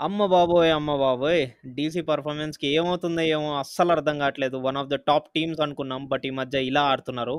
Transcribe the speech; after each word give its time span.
అమ్మ 0.00 0.26
బాబోయ్! 0.26 0.70
అమ్మ 0.72 0.90
బాబోయ్! 0.96 1.42
డీసీ 1.74 2.00
పర్‌ఫార్మెన్స్‌కి 2.02 2.66
ఏమవుతుందో 2.76 3.22
ఏమో 3.32 3.48
అస్సలు 3.56 3.90
అర్థం 3.92 4.16
కావట్లేదు. 4.18 4.56
One 4.66 4.76
of 4.76 4.88
the 4.88 4.96
top 5.08 5.26
teams 5.34 5.60
అనుకున్నాం. 5.60 6.02
బట్ 6.08 6.24
ఈ 6.26 6.32
మధ్య 6.38 6.62
ఇలా 6.64 6.82
ఆడుతున్నారు. 6.92 7.36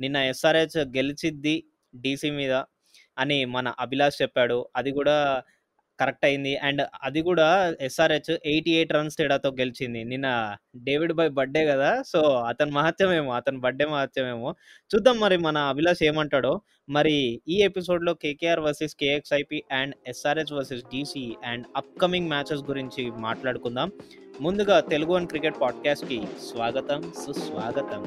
నిన్న 0.00 0.18
ఎస్ఆర్‌హెచ్ 0.30 0.76
గెలిచిద్ది 0.96 1.56
డీసీ 1.94 2.30
మీద 2.32 2.54
అని 3.16 3.38
మన 3.50 3.68
అభిలాష్ 3.80 4.18
చెప్పాడు. 4.22 4.58
అది 4.76 4.92
కూడా 4.92 5.16
కరెక్ట్ 6.00 6.24
అయింది. 6.26 6.52
అండ్ 6.64 6.82
అది 7.02 7.20
కూడా 7.26 7.46
ఎస్ఆర్‌హెచ్ 7.86 8.30
88 8.46 8.68
రన్స్ 8.96 9.18
తేడాతో 9.20 9.50
గెలిచింది. 9.58 10.02
నిన్న 10.10 10.28
డేవిడ్ 10.86 11.14
బాయ్ 11.18 11.30
బర్త్‌డే 11.38 11.62
కదా! 11.70 11.90
సో, 12.04 12.20
అతని 12.50 12.72
మహత్యమేమో 12.72 13.32
అతని 13.32 13.60
బర్త్‌డే 13.64 13.86
మహత్యమేమో. 13.92 14.50
చూద్దాం 14.90 15.18
మరి 15.20 15.38
మన 15.40 15.58
అభిలాష్ 15.72 16.02
ఏమంటాడో. 16.10 16.52
మరి 16.88 17.16
ఈ 17.48 17.58
ఎపిసోడ్‌లో 17.62 18.14
KKR 18.22 18.60
versus 18.60 18.96
KXIP 18.96 19.60
and 19.80 19.94
SRH 20.06 20.52
versus 20.52 20.84
DC 20.92 21.26
and 21.44 21.66
upcoming 21.76 22.30
matches 22.30 22.64
గురించి 22.64 23.04
మాట్లాడుకుందాం. 23.20 23.90
ముందుగా 24.40 24.78
తెలుగు 24.90 25.14
అండ్ 25.14 25.30
క్రికెట్ 25.30 25.60
పాడ్‌కాస్ట్‌కి 25.60 26.18
స్వాగతం, 26.48 27.00
సుస్వాగతం. 27.22 28.02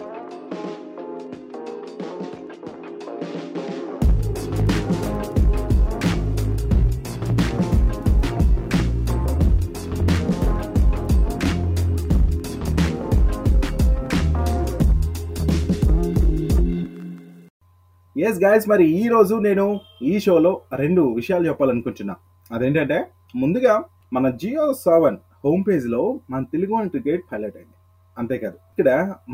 ఎస్ 18.25 18.39
గైస్ 18.43 18.65
మరి 18.71 18.85
ఈ 19.01 19.03
రోజు 19.13 19.35
నేను 19.45 19.63
ఈ 20.09 20.11
షోలో 20.23 20.51
రెండు 20.81 21.01
విషయాలు 21.19 21.45
చెప్పాలనుకుంటున్నా. 21.49 22.15
అదేంటంటే 22.51 22.97
ముందుగా 23.41 23.73
మన 24.15 24.25
జియో 24.41 24.65
సెవెన్ 24.83 25.17
హోమ్ 25.45 25.63
పేజ్లో 25.67 26.01
మన 26.31 26.41
తెలుగు 26.53 26.73
వన్ 26.75 26.89
క్రికెట్ 26.93 27.23
హైలైట్ 27.31 27.57
అయింది. 27.59 27.75
అంతేకాదు 28.17 28.57
ఇక్కడ 28.71 28.89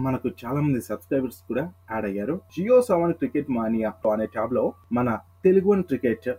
మనకు 0.06 0.28
చాలా 0.42 0.60
మంది 0.66 0.82
సబ్స్క్రైబర్స్ 0.90 1.42
కూడా 1.50 1.64
యాడ్ 1.92 2.08
అయ్యారు. 2.10 2.36
జియో 2.56 2.78
సెవెన్ 2.90 3.14
క్రికెట్ 3.14 3.50
మానియా 3.58 3.92
అనే 4.14 4.28
ట్యాబ్లో 4.36 4.64
మన 5.00 5.18
తెలుగు 5.48 5.70
వన్ 5.74 5.84
క్రికెట్ 5.92 6.30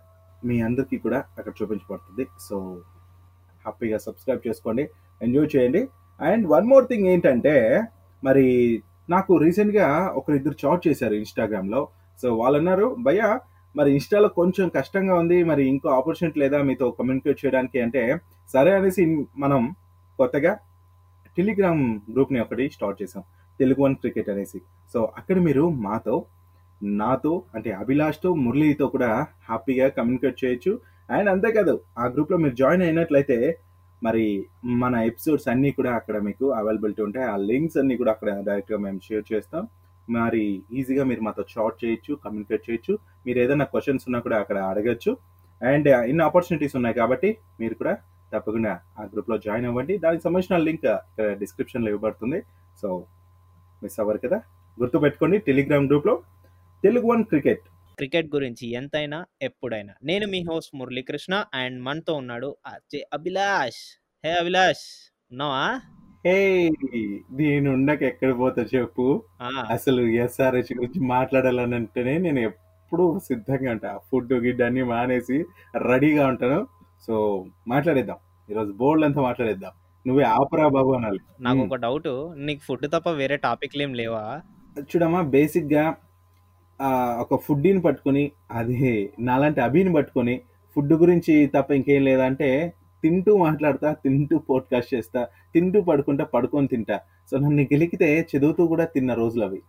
మీ 0.44 0.58
అందరికీ 0.68 0.98
కూడా 1.04 1.20
అక్కడ 1.38 1.52
చూపించబడుతుంది. 1.60 2.26
సో 2.48 2.56
హ్యాపీగా 3.64 4.00
సబ్స్క్రైబ్ 4.08 4.44
చేసుకోండి 4.48 4.86
ఎంజాయ్ 5.20 5.50
చేయండి. 5.56 5.84
అండ్ 6.20 6.44
వన్ 6.54 6.68
మోర్ 6.72 6.88
థింగ్ 6.90 7.08
ఏంటంటే 7.14 7.56
మరి 8.22 8.46
నాకు 9.14 9.32
రీసెంట్గా 9.44 9.86
ఒకరిద్దరు 10.18 10.56
చాట్ 10.64 10.82
చేశారు 10.88 11.14
ఇన్స్టాగ్రామ్లో 11.22 11.80
సో 12.22 12.36
వాళ్ళు 12.36 12.58
అన్నారు 12.58 12.96
భయ్య 12.98 13.22
మరి 13.76 13.90
ఇన్స్టాలో 13.92 14.28
కొంచెం 14.28 14.68
కష్టంగా 14.68 15.14
ఉంది 15.14 15.38
మరి 15.44 15.62
ఇంకో 15.68 15.88
ఆపర్చునిటీ 15.88 16.40
లేదా 16.40 16.58
మీతో 16.62 16.90
కమ్యూనికేట్ 16.90 17.42
చేయడానికి 17.44 17.80
అంటే 17.80 18.02
సరే 18.52 18.72
అనేసి 18.72 19.04
మనం 19.38 19.60
కొత్తగా 20.18 20.52
టెలిగ్రామ్ 21.36 21.82
గ్రూప్ని 22.12 22.40
ఒకటి 22.40 22.70
స్టార్ట్ 22.70 23.02
చేసాం 23.02 23.22
తెలుగు 23.60 23.82
వన్ 23.82 23.96
క్రికెట్ 23.96 24.30
అనేసి. 24.30 24.58
సో 24.92 25.12
అక్కడ 25.18 25.38
మీరు 25.38 25.64
మాతో 25.68 26.16
నాతో 26.82 27.42
అంటే 27.54 27.70
అభిలాష్తో 27.72 28.34
మురళితో 28.34 28.86
కూడా 28.86 29.10
హ్యాపీగా 29.48 29.88
కమ్యూనికేట్ 29.88 30.44
చేయొచ్చు. 30.44 30.72
అండ్ 31.10 31.28
అంతేకాదు 31.28 31.80
ఆ 31.98 32.06
గ్రూప్లో 32.06 32.36
మీరు 32.36 32.54
జాయిన్ 32.54 32.82
అయినట్లయితే 32.82 33.38
మరి 34.02 34.24
మన 34.64 34.94
ఎపిసోడ్స్ 34.94 35.48
అన్నీ 35.48 35.70
కూడా 35.70 35.90
అక్కడ 35.92 36.16
మీకు 36.18 36.46
అవైలబిలిటీ 36.50 37.02
ఉంటాయి. 37.02 37.26
ఆ 37.32 37.36
లింక్స్ 37.36 37.78
అన్నీ 37.78 37.96
కూడా 37.96 38.10
అక్కడ 38.10 38.30
డైరెక్ట్గా 38.48 38.78
మేము 38.78 39.00
షేర్ 39.08 39.24
చేస్తాం. 39.32 39.64
మరి 40.10 40.62
ఈజీగా 40.72 41.04
మీరు 41.04 41.20
మాతో 41.20 41.44
షార్ట్ 41.48 41.84
చేయొచ్చు 41.84 42.14
కమ్యూనికేట్ 42.14 42.70
చేయొచ్చు. 42.70 42.98
మీరు 43.26 43.38
ఏదైనా 43.38 43.64
క్వశ్చన్స్ 43.64 44.04
ఉన్నా 44.08 44.18
కూడా 44.18 44.38
అక్కడ 44.38 44.58
అడగచ్చు. 44.58 45.12
అండ్ 45.62 45.88
uh, 45.88 46.02
ఇన్ని 46.10 46.24
ఆపర్చునిటీస్ 46.24 46.76
ఉన్నాయి 46.76 46.94
కాబట్టి 46.94 47.38
మీరు 47.60 47.74
కూడా 47.74 47.98
తప్పకుండా 48.34 48.80
ఆ 48.98 49.04
గ్రూప్లో 49.04 49.38
జాయిన్ 49.38 49.66
అవ్వండి. 49.66 49.98
దానికి 49.98 50.22
సంబంధించిన 50.22 50.56
లింక్ 50.56 50.86
ఇక్కడ 50.86 51.26
డిస్క్రిప్షన్లో 51.38 51.90
ఇవ్వబడుతుంది. 51.90 52.40
సో 52.82 53.06
మిస్ 53.82 54.00
అవ్వరు 54.00 54.18
కదా? 54.18 54.38
గుర్తుపెట్టుకోండి 54.80 55.38
టెలిగ్రామ్ 55.38 55.88
గ్రూప్లో 55.88 56.14
తెలుగు 56.84 57.06
వన్ 57.06 57.24
క్రికెట్ 57.24 57.64
క్రికెట్ 57.98 58.28
గురించి 58.34 58.66
ఎంతైనా 58.70 59.26
ఎప్పుడైనా. 59.42 59.94
నేను 60.04 60.26
మీ 60.26 60.40
హోస్ట్ 60.50 60.76
మురళీకృష్ణ 60.76 61.44
అండ్ 61.54 61.82
మనతో 61.82 62.14
ఉన్నాడు 62.14 62.56
అభిలాష్. 63.12 63.82
హే 64.24 64.32
అభిలాష్. 64.32 64.86
ఉన్నావా? 65.32 65.64
దీని 67.32 67.68
ఉండక 67.68 68.02
ఎక్కడ 68.02 68.38
పోతా 68.38 68.66
చెప్పు. 68.76 69.22
ఆ, 69.42 69.48
అసలు 69.70 70.02
ఎస్ఆర్హెచ్ 70.02 70.76
గురించి 70.76 71.00
మాట్లాడాలని 71.00 71.74
అంటేనే 71.74 72.18
నేను 72.18 72.40
ఎప్పుడు 72.40 73.18
సిద్ధంగా 73.18 73.70
ఉంటా. 73.70 73.98
ఫుడ్ 74.10 74.32
గిడ్ 74.32 74.62
అన్ని 74.62 74.82
మానేసి 74.84 75.44
రెడీగా 75.76 76.26
ఉంటాను. 76.26 76.66
సో 77.06 77.44
మాట్లాడేద్దాం. 77.68 78.16
ఈరోజు 78.50 79.04
అంతా 79.04 79.22
మాట్లాడేద్దాం. 79.22 79.70
నువ్వే 80.06 80.24
ఆపరా 80.24 80.68
బాబు 80.68 80.92
అనాలి. 80.92 81.18
నాకు. 81.40 81.58
ఒక 81.58 81.74
డౌట్. 81.74 82.30
నీకు 82.36 82.60
ఫుడ్ 82.60 82.86
తప్ప 82.86 83.10
వేరే 83.10 83.36
టాపిక్లు 83.36 83.82
ఏం 83.82 83.94
లేవా? 83.94 84.40
చూడమ్మా 84.80 85.22
బేసిక్గా 85.22 85.94
ఆ, 86.80 87.18
ఒక 87.20 87.40
ఫుడ్ని 87.40 87.80
పట్టుకొని 87.80 88.32
అది 88.50 89.10
నాలాంటి 89.18 89.60
అభిని 89.60 89.92
పట్టుకొని 89.92 90.40
ఫుడ్ 90.76 90.92
గురించి 90.92 91.46
తప్ప 91.46 91.70
ఇంకేం 91.70 92.04
లేదంటే 92.04 92.72
తింటూ 93.02 93.36
మాట్లాడతా 93.36 93.92
తింటూ 93.92 94.38
పోడ్కాస్ట్ 94.38 94.94
చేస్తా 94.94 95.28
తింటూ 95.54 95.80
పడుకుంటా 95.80 96.24
పడుకొని 96.24 96.66
తింటా. 96.68 97.00
సో 97.30 97.38
నన్ను 97.38 97.62
గెలికితే 97.62 98.26
చదువుతూ 98.36 98.66
కూడా 98.66 98.84
తిన్న 98.84 99.14
రోజులు 99.14 99.44
అవి? 99.44 99.62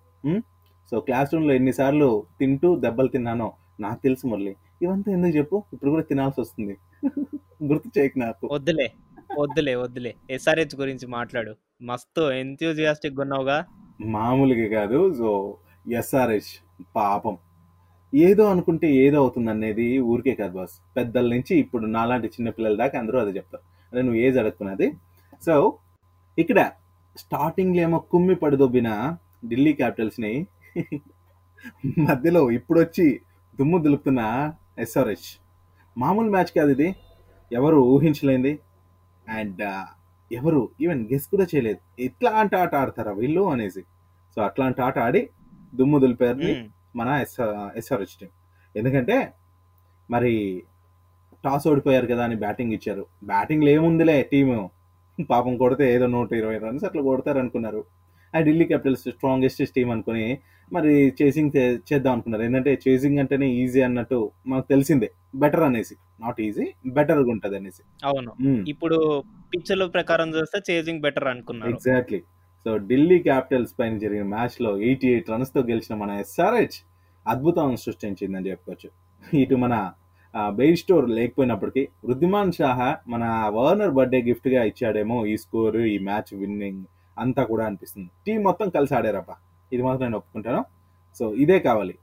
సో 0.91 0.99
క్లాస్ 0.99 1.33
రూమ్లో 1.33 1.53
ఎన్నిసార్లు 1.53 2.23
తింటూ 2.39 2.75
దెబ్బలు 2.75 3.07
తిన్నానో 3.07 3.53
నాకు 3.79 4.03
తెలుసు 4.03 4.27
మురళి. 4.27 4.55
ఇవంతా 4.81 5.11
ఎందుకు 5.11 5.37
చెప్పు? 5.37 5.63
ఇప్పుడు 5.73 5.89
కూడా 5.89 6.03
తినాల్సి 6.03 6.41
వస్తుంది. 6.41 6.77
గుర్తు 7.63 7.99
చేయకు 7.99 8.19
నాకు. 8.19 8.49
వద్దులే 8.51 8.91
వద్దులే 9.37 9.75
వద్దులే. 9.75 10.15
ఎస్ఆర్హెచ్ 10.29 10.79
గురించి 10.79 11.07
మాట్లాడు. 11.07 11.55
మస్తు 11.81 12.31
ఎంతూజియాస్టిక్ 12.31 13.19
ఉన్నావుగా. 13.19 13.65
మామూలుగా 14.05 14.79
కాదు. 14.79 15.13
సో 15.13 15.57
ఎస్ఆర్హెచ్ 15.91 16.83
పాపం. 16.95 17.37
ఏదో 18.13 18.43
అనుకుంటే 18.47 18.87
ఏదో 19.03 19.17
అవుతుంది 19.17 19.49
అనేది 19.49 19.85
ఊరికే 20.11 20.33
కాదు 20.35 20.53
బాస్ 20.53 20.73
పెద్దల 20.97 21.25
నుంచి 21.33 21.53
ఇప్పుడు 21.55 21.85
నాలాంటి 21.87 22.27
చిన్నపిల్లల 22.27 22.75
దాకా 22.75 22.95
అందరూ 22.99 23.17
అదే 23.19 23.31
చెప్తారు. 23.31 23.63
అంటే 23.93 24.01
నువ్వు 24.01 24.19
ఏజ్ 24.21 24.37
అడుక్కున్నది 24.37 24.87
సో 25.41 25.55
ఇక్కడ 26.37 26.59
స్టార్టింగ్లో 27.15 27.81
ఏమో 27.81 27.99
కుమ్మి 28.11 28.35
పడదొబ్బిన 28.35 28.89
ఢిల్లీ 29.45 29.73
క్యాపిటల్స్ని 29.73 30.33
మధ్యలో 32.07 32.41
ఇప్పుడు 32.51 32.79
వచ్చి 32.79 33.05
దుమ్ము 33.59 33.77
దులుపుతున్న 33.77 34.21
ఎస్ఆర్హెచ్ 34.79 35.29
మామూలు 35.95 36.29
మ్యాచ్ 36.29 36.51
కాదు 36.57 36.71
ఇది. 36.71 36.89
ఎవరు 37.51 37.79
ఊహించలేంది. 37.93 38.53
అండ్ 39.27 39.61
uh, 39.63 39.85
ఎవరు 40.31 40.61
ఈవెన్ 40.81 41.01
గెస్ 41.11 41.27
కూడా 41.27 41.45
చేయలేదు. 41.53 41.79
ఇట్లాంటి 41.99 42.55
ఆట 42.55 42.73
ఆడతారా 42.75 43.11
వీళ్ళు 43.11 43.43
అనేసి. 43.49 43.81
సో 44.37 44.39
అట్లాంటి 44.41 44.81
ఆట 44.81 44.97
ఆడి 44.99 45.21
దుమ్ము 45.73 45.97
దులిపారు 45.99 46.39
మన 46.95 47.09
ఎస్ 47.23 47.35
ఎస్ఆర్హెచ్ 47.75 48.15
టీం 48.19 48.31
ఎందుకంటే 48.75 49.15
మరి 50.09 50.33
టాస్ 51.43 51.65
ఓడిపోయారు 51.67 52.07
కదా 52.07 52.23
అని 52.23 52.35
బ్యాటింగ్ 52.35 52.73
ఇచ్చారు. 52.73 53.03
బ్యాటింగ్లో 53.23 53.69
ఏముందిలే 53.69 54.15
టీము? 54.31 54.57
పాపం 55.29 55.53
కొడితే 55.57 55.85
ఏదో 55.95 56.05
నూట 56.07 56.29
ఇరవై 56.33 56.57
రన్స్ 56.57 56.83
అట్లా 56.83 57.01
కొడతారు 57.01 57.39
అనుకున్నారు 57.39 57.81
ఆ 58.33 58.39
ఢిల్లీ 58.39 58.65
క్యాపిటల్స్ 58.65 59.05
స్ట్రాంగెస్ట్ 59.09 59.61
టీం 59.75 59.89
అనుకుని 59.91 60.25
మరి 60.71 60.91
చేసింగ్ 61.19 61.55
చేద్దాం 61.89 62.13
అనుకున్నారు. 62.13 62.43
ఏంటంటే 62.43 62.73
చేసింగ్ 62.85 63.19
అంటేనే 63.19 63.47
ఈజీ 63.61 63.81
అన్నట్టు 63.81 64.19
మనకు 64.47 64.67
తెలిసిందే. 64.67 65.09
బెటర్ 65.35 65.63
అనేసి. 65.63 65.95
నాట్ 66.21 66.39
ఈజీ 66.41 66.65
బెటర్గా 66.97 67.29
ఉంటుంది 67.35 67.57
అనేసి 67.57 67.81
అవును 68.05 68.31
ఇప్పుడు 68.73 68.97
పిచ్చుల 69.53 69.85
ప్రకారం 69.97 70.29
చూస్తే 70.35 70.59
చేజింగ్ 70.69 71.01
బెటర్ 71.01 71.27
అనుకున్నారు. 71.33 71.71
ఎగ్జాక్ట్లీ 71.73 72.19
సో 72.65 72.77
ఢిల్లీ 72.77 73.19
క్యాపిటల్స్ 73.19 73.73
పైన 73.79 73.97
జరిగిన 73.97 74.23
మ్యాచ్లో 74.23 74.77
ఎయిటీ 74.77 75.07
ఎయిట్ 75.07 75.29
రన్స్తో 75.29 75.61
గెలిచిన 75.61 75.95
మన 75.95 76.11
ఎస్ఆర్హెచ్ 76.11 76.77
అద్భుతం 77.27 77.75
సృష్టించిందని 77.75 78.49
చెప్పుకోవచ్చు. 78.49 78.89
ఇటు 79.39 79.55
మన 79.55 79.91
బెయిల్ 80.49 80.77
స్టోర్ 80.77 81.09
లేకపోయినప్పటికీ 81.09 81.87
వృద్ధిమాన్ 82.05 82.51
షాహా 82.51 82.97
మన 83.07 83.51
వర్నర్ 83.53 83.91
బర్త్డే 83.91 84.21
గిఫ్ట్గా 84.21 84.63
ఇచ్చాడేమో 84.63 85.25
ఈ 85.25 85.37
స్కోర్ 85.37 85.77
ఈ 85.77 85.99
మ్యాచ్ 85.99 86.33
విన్నింగ్ 86.33 86.83
అంతా 87.19 87.43
కూడా 87.43 87.65
అనిపిస్తుంది. 87.65 88.09
టీం 88.27 88.43
మొత్తం 88.43 88.69
కలిసి 88.69 88.95
ఆడారప్ప 88.95 89.31
ఇది 89.73 89.83
మాత్రం 89.83 90.05
నేను 90.07 90.17
ఒప్పుకుంటాను. 90.17 90.65
సో 91.19 91.33
ఇదే 91.33 91.59
కావాలి. 91.59 91.95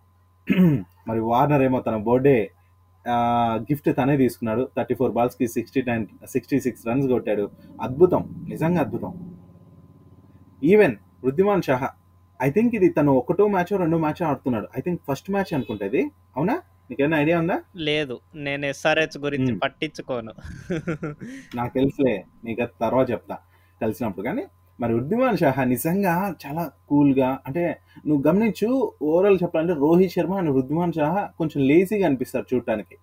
మరి 1.08 1.20
వార్నర్ 1.20 1.62
ఏమో 1.62 1.80
తన 1.80 1.96
బర్త్డే 1.96 2.50
గిఫ్ట్ 3.70 3.96
తనే 3.96 4.16
తీసుకున్నాడు. 4.16 4.68
Thirty 4.76 4.94
four 4.94 5.12
బాల్స్కి 5.12 5.48
sixty 5.48 5.82
nine 5.82 6.06
sixty 6.26 6.60
six 6.60 6.86
runs 6.86 7.08
కొట్టాడు. 7.08 7.50
అద్భుతం. 7.82 8.46
నిజంగా 8.48 8.80
అద్భుతం. 8.80 9.27
Even 10.62 10.96
Wriddhiman 11.24 11.62
Saha 11.62 11.88
I 12.42 12.50
think 12.50 12.74
ఇది 12.74 12.88
తను 12.88 13.12
ఒకటో 13.12 13.46
మ్యాచ్ 13.46 13.80
రెండో 13.80 13.98
మ్యాచ్ 13.98 14.22
ఆడుతున్నాడు. 14.22 14.68
ఐ 14.78 14.80
థింక్ 14.80 15.02
ఫస్ట్ 15.08 15.30
మ్యాచ్ 15.30 15.54
అనుకుంటా 15.54 15.86
ఇది. 15.86 16.10
అవునా? 16.36 16.62
నీకేమైనా 16.90 17.18
ఐడియా 17.18 17.38
ఉందా? 17.38 17.62
లేదు. 17.76 18.20
నేను 18.34 18.66
ఎస్ఆర్హెచ్ 18.66 19.18
గురించి 19.18 19.52
మ్మ్. 19.52 19.60
పట్టించుకోను. 19.62 20.32
నాకు 21.56 21.74
తెలుసులే. 21.74 22.24
నీకు 22.44 22.62
అది 22.62 22.72
తర్వాత 22.80 23.10
చెప్తా. 23.10 23.38
కలిసినప్పుడు 23.82 24.26
కానీ. 24.26 24.44
మరి 24.80 24.94
వృద్ధిమాన్ 24.94 25.36
షాహా 25.36 25.64
నిజంగా 25.64 26.34
చాలా 26.46 26.70
కూల్గా 26.88 27.38
అంటే 27.46 27.80
నువ్వు 28.06 28.28
గమనించు 28.28 28.92
ఓవరాల్ 29.02 29.38
చెప్పాలంటే 29.42 29.74
రోహిత్ 29.74 30.12
శర్మ 30.12 30.34
అండ్ 30.34 30.50
వృద్ధిమాన్ 30.50 30.92
షాహా 30.92 31.30
కొంచెం 31.38 31.66
లేజీగా 31.66 32.06
అనిపిస్తారు 32.06 32.46
చూడటానికి. 32.54 32.96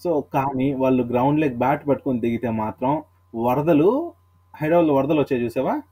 సో 0.00 0.20
కానీ 0.20 0.74
వాళ్ళు 0.74 1.02
గ్రౌండ్ 1.02 1.40
లెగ్ 1.40 1.54
బ్యాట్ 1.54 1.88
పట్టుకొని 1.88 2.20
దిగితే 2.20 2.50
మాత్రం 2.50 3.02
వరదలు 3.34 4.12
హైదరాబాద్ 4.56 4.90
వరదలు 4.90 5.20
వచ్చాయి 5.20 5.44
చూసావా? 5.44 5.82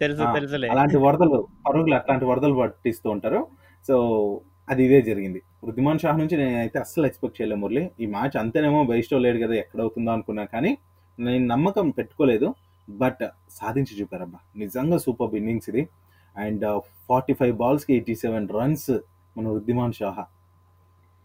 తెలుసు 0.00 0.22
తెలుసులే. 0.34 0.68
అలాంటి 0.68 0.96
వరదలు 0.96 1.48
పరుగులు 1.68 1.94
అట్లాంటి 1.94 2.24
వరదలు 2.24 2.54
పట్టిస్తూ 2.54 3.10
ఉంటారు. 3.10 3.46
సో 3.88 3.96
అది 4.70 4.84
ఇదే 4.84 5.02
జరిగింది. 5.02 5.42
వృద్ధిమాన్ 5.64 5.98
షాహ్ 5.98 6.18
నుంచి 6.18 6.36
నేనైతే 6.36 6.78
అస్సలు 6.78 7.06
ఎక్స్పెక్ట్ 7.06 7.42
చేయలేదు 7.42 7.60
మురళి. 7.60 7.90
ఈ 8.00 8.06
మ్యాచ్ 8.06 8.36
అంతేనేమో 8.36 8.84
బెయిస్టో 8.84 9.18
లేడు 9.18 9.46
కదా 9.46 9.54
ఎక్కడవుతుందో 9.54 10.10
అనుకున్నా 10.10 10.44
కానీ 10.44 10.78
నేను 11.18 11.46
నమ్మకం 11.46 11.90
పెట్టుకోలేదు. 11.90 12.54
బట్ 12.90 13.28
సాధించి 13.50 14.00
చూపారబ్బా. 14.00 14.38
నిజంగా 14.56 14.98
సూపర్ 14.98 15.34
ఇన్నింగ్స్ 15.34 15.68
ఇది. 15.68 15.88
అండ్ 16.36 16.80
ఫార్టీ 17.08 17.32
ఫైవ్ 17.32 17.56
బాల్స్కి 17.56 17.92
ఎయిటీ 17.92 18.14
సెవెన్ 18.14 18.48
రన్స్ 18.48 18.90
మన 19.38 19.48
వృద్ధిమాన్ 19.48 19.92
షాహా 19.92 20.24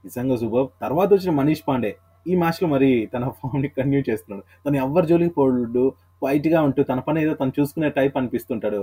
నిజంగా 0.05 0.35
సూపర్. 0.35 0.67
తర్వాత 0.81 1.13
వచ్చిన 1.13 1.31
మనీష్ 1.31 1.63
పాండే. 1.67 1.97
ఈ 2.27 2.35
మ్యాచ్లో 2.35 2.69
మరి 2.69 3.09
తన 3.13 3.27
ఫామ్ని 3.27 3.67
కంటిన్యూ 3.67 4.03
చేస్తున్నాడు. 4.09 4.44
తను 4.65 4.77
ఎవరి 4.77 5.07
జోలికి 5.07 5.33
పోడు 5.33 5.94
వైట్గా 6.24 6.62
ఉంటూ 6.62 6.84
తన 6.84 7.00
పని 7.00 7.22
ఏదో 7.22 7.34
తను 7.34 7.52
చూసుకునే 7.60 7.90
type 7.90 8.18
అనిపిస్తుంటాడు. 8.18 8.81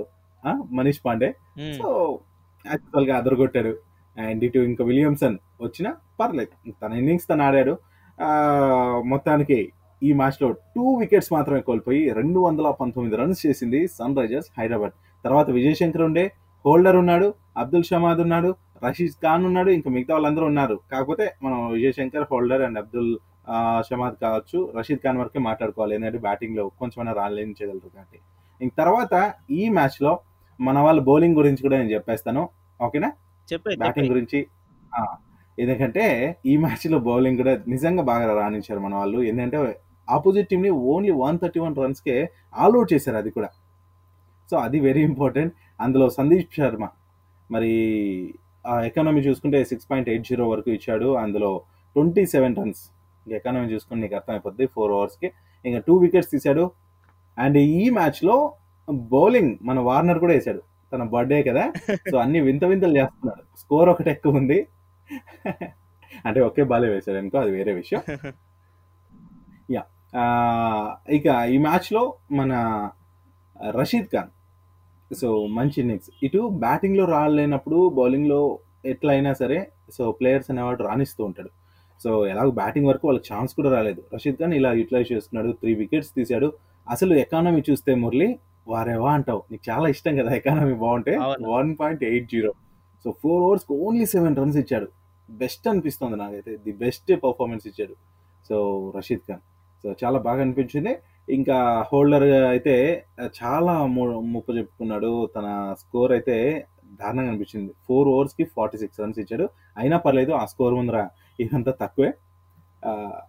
Manish 0.70 1.00
Pandey. 1.06 1.28
Um, 1.58 1.72
so 1.72 1.88
యాక్చువల్గా 2.64 3.16
అదరగొట్టాడు. 3.16 3.72
అండ్ 4.16 4.44
ఇటు 4.44 4.58
ఇంకా 4.58 4.84
విలియమ్సన్ 4.84 5.38
వచ్చినా 5.62 5.90
పర్లేదు. 6.20 6.70
తన 6.82 6.92
ఇన్నింగ్స్ 6.92 7.28
తను 7.28 7.42
ఆడాడు. 7.42 7.74
ఆ, 8.18 8.28
మొత్తానికి 9.04 9.58
ఈ 10.02 10.12
మ్యాచ్లో 10.12 10.52
టూ 10.52 10.94
వికెట్స్ 10.94 11.32
మాత్రమే 11.32 11.60
కోల్పోయి 11.60 12.12
రెండు 12.12 12.40
వందల 12.40 12.70
పంతొమ్మిది 12.70 13.16
రన్స్ 13.16 13.46
చేసింది 13.46 13.88
సన్ 13.88 14.16
రైజర్స్ 14.16 14.48
హైదరాబాద్ 14.58 14.92
తర్వాత 15.24 15.50
విజయ్ 15.50 15.74
శంకర్ 15.74 16.02
ఉండే 16.02 16.24
హోల్డర్ 16.64 16.96
ఉన్నాడు 16.96 17.34
అబ్దుల్ 17.56 17.84
షమాద్ 17.84 18.20
ఉన్నాడు 18.20 18.50
రషీద్ 18.84 19.16
ఖాన్ 19.22 19.44
ఉన్నాడు 19.44 19.70
ఇంకా 19.70 19.90
మిగతా 19.90 20.14
వాళ్ళందరూ 20.14 20.46
ఉన్నారు. 20.46 20.80
కాకపోతే 20.92 21.34
మనం 21.42 21.70
విజయ్ 21.70 21.92
శంకర్ 21.92 22.26
హోల్డర్ 22.32 22.62
అండ్ 22.62 22.78
అబ్దుల్ 22.78 23.10
షమాద్ 23.90 24.14
కావచ్చు 24.22 24.72
రషీద్ 24.78 24.98
ఖాన్ 24.98 25.18
వరకే 25.18 25.38
మాట్లాడుకోవాలి. 25.38 25.94
ఎందుకంటే 25.94 26.18
బ్యాటింగ్లో 26.18 26.68
కొంచెమైనా 26.68 27.12
రాలేంచగలరు 27.12 27.88
కాబట్టి. 27.88 28.18
ఇంక 28.60 28.72
తర్వాత 28.78 29.34
ఈ 29.50 29.68
మ్యాచ్లో 29.68 30.18
మన 30.60 30.78
వాళ్ళ 30.78 31.00
బౌలింగ్ 31.00 31.36
గురించి 31.36 31.62
కూడా 31.62 31.78
నేను 31.78 31.90
చెప్పేస్తాను. 31.90 32.48
ఓకేనా? 32.82 33.12
చెప్పే 33.52 33.76
బ్యాటింగ్ 33.76 34.08
గురించి. 34.08 34.46
ఎందుకంటే 35.58 36.36
ఈ 36.46 36.56
మ్యాచ్లో 36.56 36.98
బౌలింగ్ 36.98 37.36
కూడా 37.36 37.60
నిజంగా 37.68 38.02
బాగా 38.02 38.40
రాణించారు 38.40 38.80
మన 38.80 38.94
వాళ్ళు. 38.94 39.22
ఏంటంటే 39.22 39.80
ఆపోజిట్ 40.10 40.48
టీమ్ని 40.48 40.70
only 40.70 41.12
one 41.12 41.38
thirty 41.38 41.60
one 41.60 41.76
runs 41.76 42.02
కే 42.02 42.30
ఆల్అౌట్ 42.56 42.92
చేశారు 42.92 43.16
అది 43.16 43.30
కూడా. 43.30 43.48
సో 44.50 44.56
అది 44.56 44.80
వెరీ 44.80 45.02
ఇంపార్టెంట్ 45.02 45.54
అందులో 45.80 46.10
సందీప్ 46.10 46.54
శర్మ 46.56 46.88
మరి 47.50 47.72
ఆ 48.66 48.80
ఎకానమీ 48.80 49.20
చూసుకుంటే 49.20 49.64
సిక్స్ 49.64 49.90
పాయింట్ 49.90 50.08
ఎయిట్ 50.08 50.24
జీరో 50.24 50.48
వరకు 50.48 50.70
ఇచ్చాడు. 50.70 51.14
అందులో 51.16 51.62
ట్వంటీ 51.94 52.26
సెవెన్ 52.26 52.56
రన్స్ 52.56 52.82
ఎకానమీ 53.30 53.72
చూసుకుంటే 53.72 54.02
నీకు 54.02 54.14
అర్థమైపోద్ది 54.14 54.66
ఫోర్ 54.66 54.92
ఓవర్స్కి 54.92 55.32
ఇంకా 55.64 55.78
టూ 55.78 55.96
వికెట్స్ 55.96 56.30
తీశాడు. 56.30 56.70
అండ్ 57.38 57.58
ఈ 57.58 57.90
మ్యాచ్లో 57.90 58.54
బౌలింగ్ 58.92 59.56
మన 59.62 59.78
వార్నర్ 59.78 60.18
కూడా 60.18 60.32
వేశాడు. 60.32 60.62
తన 60.92 61.02
బర్త్డే 61.02 61.42
కదా. 61.42 61.72
సో 62.10 62.16
అన్ని 62.16 62.40
వింత 62.40 62.64
వింతలు 62.64 62.98
చేస్తున్నాడు. 62.98 63.58
స్కోర్ 63.58 63.88
ఒకటి 63.88 64.10
ఎక్కువ 64.10 64.36
ఉంది. 64.36 64.66
అంటే 66.26 66.40
ఒకే 66.40 66.62
బాలే 66.62 66.88
వేశాడు 66.88 67.16
అనుకో 67.16 67.38
అది 67.38 67.50
వేరే 67.50 67.72
విషయం. 67.72 68.02
యా 69.70 69.82
ఇక 71.10 71.26
ఈ 71.26 71.58
మ్యాచ్లో 71.58 72.14
మన 72.32 72.52
రషీద్ 73.70 74.06
ఖాన్. 74.06 74.28
సో 75.14 75.46
మంచి 75.46 75.72
ఇన్నింగ్స్ 75.78 76.10
ఇటు 76.22 76.48
బ్యాటింగ్లో 76.48 77.04
రాలేనప్పుడు 77.04 77.88
బౌలింగ్లో 77.88 78.58
ఎట్లయినా 78.84 79.32
సరే 79.32 79.72
సో 79.92 80.12
ప్లేయర్స్ 80.12 80.50
అనేవాడు 80.50 80.82
రాణిస్తూ 80.82 81.24
ఉంటాడు. 81.24 81.48
సో 82.02 82.26
ఎలాగో 82.26 82.50
బ్యాటింగ్ 82.50 82.86
వరకు 82.86 83.08
వాళ్ళకి 83.08 83.34
ఛాన్స్ 83.34 83.54
కూడా 83.54 83.70
రాలేదు. 83.76 84.00
రషీద్ 84.14 84.36
ఖాన్ 84.36 84.54
ఇలా 84.54 84.72
యూటిలైజ్ 84.72 85.12
చేస్తున్నాడు 85.12 85.52
త్రీ 85.52 85.74
వికెట్స్ 85.74 86.10
తీశాడు. 86.14 86.52
అసలు 86.90 87.14
ఎకానమీ 87.14 87.62
చూస్తే 87.70 87.94
మురళి 87.94 88.38
వారేవా 88.68 89.12
అంటావు? 89.12 89.42
నీకు 89.50 89.70
చాలా 89.70 89.88
ఇష్టం 89.88 90.16
కదా 90.16 90.30
ఎకానమీ 90.34 90.74
బాగుంటే. 90.74 91.14
One 91.54 91.76
point 91.80 92.04
eight 92.04 92.28
zero 92.30 92.52
so 93.04 93.14
four 93.22 93.42
overs 93.42 93.66
only 93.72 94.06
seven 94.06 94.36
runs 94.36 94.56
ఇచ్చాడు. 94.56 94.88
బెస్ట్ 95.30 95.68
అనిపిస్తుంది 95.68 96.16
నాకైతే. 96.16 96.52
ది 96.56 96.72
బెస్ట్ 96.72 97.12
పర్ఫార్మెన్స్ 97.24 97.66
ఇచ్చాడు. 97.66 97.94
సో 98.48 98.56
రషీద్ 98.96 99.24
ఖాన్. 99.28 99.42
సో 99.82 99.94
చాలా 100.04 100.18
బాగా 100.18 100.40
అనిపించింది. 100.40 100.94
ఇంకా 101.30 101.84
హోల్డర్ 101.92 102.22
అయితే 102.22 103.04
చాలా 103.42 103.74
ముప్పు 104.34 104.52
చెప్పుకున్నాడు. 104.52 105.28
తన 105.36 105.74
స్కోర్ 105.78 106.12
అయితే 106.12 106.66
దారుణంగా 107.00 107.28
అనిపించింది. 107.28 107.72
ఫోర్ 107.88 108.08
ఓవర్స్కి 108.08 108.44
ఫార్టీ 108.56 108.78
సిక్స్ 108.78 109.00
రన్స్ 109.00 109.18
ఇచ్చాడు. 109.18 109.48
అయినా 109.78 109.96
పర్లేదు 109.96 110.32
ఆ 110.32 110.44
స్కోర్ 110.44 110.74
ముందర 110.74 110.98
ఇదంతా 111.38 111.72
తక్కువే. 111.82 112.10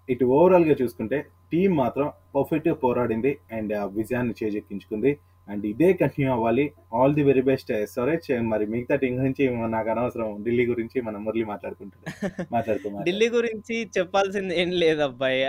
ఇటు 0.09 0.25
ఓవరాల్గా 0.37 0.75
చూసుకుంటే 0.81 1.17
టీం 1.51 1.71
మాత్రం 1.75 2.07
పర్ఫెక్ట్గా 2.35 2.75
పోరాడింది 2.83 3.31
అండ్ 3.57 3.71
ఆ 3.73 3.85
విజయాన్ని 3.99 4.33
చేజెక్కించుకుంది. 4.41 5.11
అండ్ 5.47 5.63
ఇదే 5.71 5.89
కంటిన్యూ 5.93 6.29
అవ్వాలి. 6.33 6.63
All 6.99 7.15
the 7.17 7.23
very 7.23 7.43
best 7.49 7.71
SRH 7.77 8.29
మరి 8.51 8.65
మిగతా 8.65 8.95
టీం 8.95 9.13
గురించి 9.19 9.43
నాకు 9.75 9.89
అనవసరం. 9.93 10.29
ఢిల్లీ 10.43 10.65
గురించి 10.71 10.97
మనం 11.01 11.19
మురళి 11.25 11.45
మాట్లాడుకుంటాడు 11.51 12.05
మాట్లాడుకో 12.55 12.87
మాట్లాడు. 12.89 13.05
ఢిల్లీ 13.09 13.27
గురించి 13.37 13.75
చెప్పాల్సింది 13.97 14.55
ఏం 14.61 14.71
లేదు 14.83 15.01
అబ్బాయి. 15.01 15.41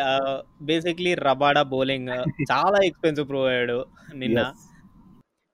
బేసిక్లీ 0.70 1.14
రబాడా 1.28 1.62
బౌలింగ్ 1.72 2.12
చాలా 2.52 2.80
ఎక్స్పెన్సివ్ 2.90 3.28
ప్రూవ్ 3.32 3.48
అయ్యాడు 3.52 3.78
నిన్న. 4.14 4.40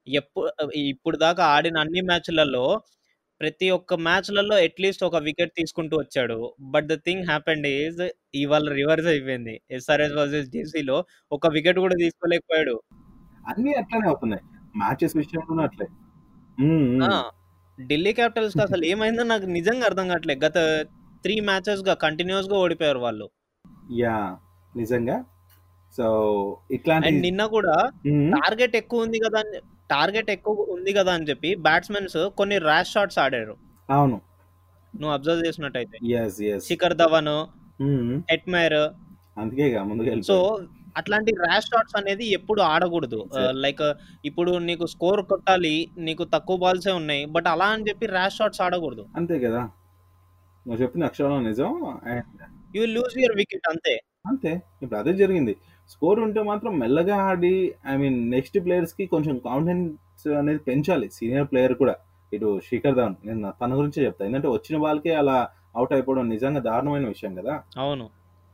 ఎప్పుడు 0.07 0.49
ఇప్పుడు 0.85 1.17
దాకా 1.17 1.43
ఆడిన 1.55 1.77
అన్ని 1.77 2.01
మ్యాచ్లలో 2.01 2.65
ప్రతి 3.43 3.67
ఒక్క 3.69 3.93
మ్యాచ్లలో 4.07 4.55
అట్లీస్ట్ 4.65 5.03
ఒక 5.07 5.17
వికెట్ 5.27 5.53
తీసుకుంటూ 5.57 5.95
వచ్చాడు. 5.97 6.37
But 6.73 6.85
the 6.91 6.95
thing 7.07 7.23
happened 7.23 7.65
is 7.67 8.01
ఇవాళ 8.35 8.67
రివర్స్ 8.79 9.07
అయిపోయింది. 9.07 9.55
ఎస్ఆర్ఎస్ 9.71 10.15
వర్సెస్ 10.19 10.47
జేసీలో 10.49 10.97
ఒక 11.31 11.47
వికెట్ 11.47 11.79
కూడా 11.85 11.95
తీసుకోలేకపోయాడు. 12.03 12.75
అన్ని 13.49 13.73
అట్లానే 13.73 14.07
అవుతున్నాయి. 14.07 14.43
మ్యాచెస్ 14.77 15.15
విషయంలోనూ 15.17 15.63
అట్లే. 15.63 15.87
ఢిల్లీ 17.77 18.13
క్యాపిటల్స్ 18.13 18.57
అసలు 18.57 18.83
ఏమైందో 18.85 19.23
నాకు 19.23 19.45
నిజంగా 19.57 19.85
అర్థం 19.85 20.07
కావట్లేదు. 20.07 20.41
గత 20.45 20.57
త్రీ 21.23 21.35
మ్యాచెస్గా 21.49 21.93
కంటిన్యూస్గా 22.05 22.57
ఓడిపోయారు 22.57 22.99
వాళ్ళు. 22.99 23.27
యా 24.01 24.17
నిజంగా. 24.75 25.17
సో 25.97 26.05
ఇట్లాంటి 26.71 27.07
అండ్ 27.07 27.21
నిన్న 27.21 27.43
కూడా. 27.55 27.75
టార్గెట్ 28.35 28.75
ఎక్కువ 28.81 29.05
ఉంది 29.05 29.19
కదా 29.25 29.39
అని 29.39 29.59
టార్గెట్ 29.93 30.29
ఎక్కువ 30.29 30.65
ఉంది 30.69 30.93
కదా 30.93 31.11
అని 31.13 31.25
చెప్పి 31.25 31.55
బ్యాట్స్మెన్స్ 31.67 32.17
కొన్ని 32.37 32.57
ర్యాష్ 32.57 32.91
షాట్స్ 32.91 33.19
ఆడారు. 33.19 33.55
అవును. 33.89 34.17
నువ్వు 34.93 35.13
అబ్జర్వ్ 35.13 35.45
చేసినట్టయితే. 35.47 35.97
శిఖర్ 36.59 36.97
ధవన్ 36.97 37.33
హెట్మైర్. 38.31 38.81
అందుకే 39.39 39.67
సో. 40.21 40.37
అట్లాంటి 40.97 41.31
ర్యాష్ 41.31 41.65
షాట్స్ 41.65 41.95
అనేది 41.97 42.25
ఎప్పుడు 42.31 42.61
ఆడకూడదు. 42.61 43.19
లైక్ 43.63 43.81
ఇప్పుడు 44.25 44.51
నీకు 44.67 44.85
స్కోర్ 44.85 45.21
కొట్టాలి 45.25 45.75
నీకు 45.97 46.23
తక్కువ 46.23 46.57
బాల్సే 46.57 46.91
ఉన్నాయి 46.91 47.25
బట్ 47.25 47.47
అలా 47.47 47.65
అని 47.65 47.85
చెప్పి 47.89 48.05
ర్యాష్ 48.05 48.35
షాట్స్ 48.35 48.61
ఆడకూడదు. 48.61 49.05
అంతే 49.15 49.39
కదా. 49.39 49.61
నువ్వు 50.65 50.81
చెప్పిన 50.81 51.05
అక్షరం 51.05 51.43
నిజం 51.43 51.71
యూ 52.75 52.85
లూజ్ 52.85 53.17
యువర్ 53.17 53.37
వికెట్ 53.37 53.67
అంతే. 53.69 53.95
అంతే. 54.27 54.51
ఇప్పుడు 54.81 54.99
అదే 54.99 55.13
జరిగింది. 55.13 55.53
స్కోర్ 55.89 56.19
ఉంటే 56.19 56.41
మాత్రం 56.41 56.79
మెల్లగా 56.79 57.15
ఆడి 57.23 57.53
ఐ 57.89 57.97
మీన్ 57.97 58.31
నెక్స్ట్ 58.31 58.65
ప్లేయర్స్కి 58.65 59.07
కొంచెం 59.07 59.37
కాన్ఫిడెన్స్ 59.39 60.27
అనేది 60.37 60.59
పెంచాలి. 60.59 61.09
సీనియర్ 61.09 61.47
ప్లేయర్ 61.51 61.73
కూడా. 61.73 61.95
ఇటు 62.31 62.59
శిఖర్ 62.69 62.95
ధవన్ 62.95 63.15
నేను 63.25 63.53
తన 63.61 63.73
గురించే 63.75 64.05
చెప్తా. 64.05 64.25
ఎందుకంటే 64.25 64.47
వచ్చిన 64.47 64.77
వాళ్ళకే 64.77 65.15
అలా 65.15 65.37
అవుట్ 65.75 65.93
అయిపోవడం 65.93 66.29
నిజంగా 66.29 66.59
దారుణమైన 66.59 67.07
విషయం 67.07 67.35
కదా. 67.35 67.53
అవును. 67.77 68.05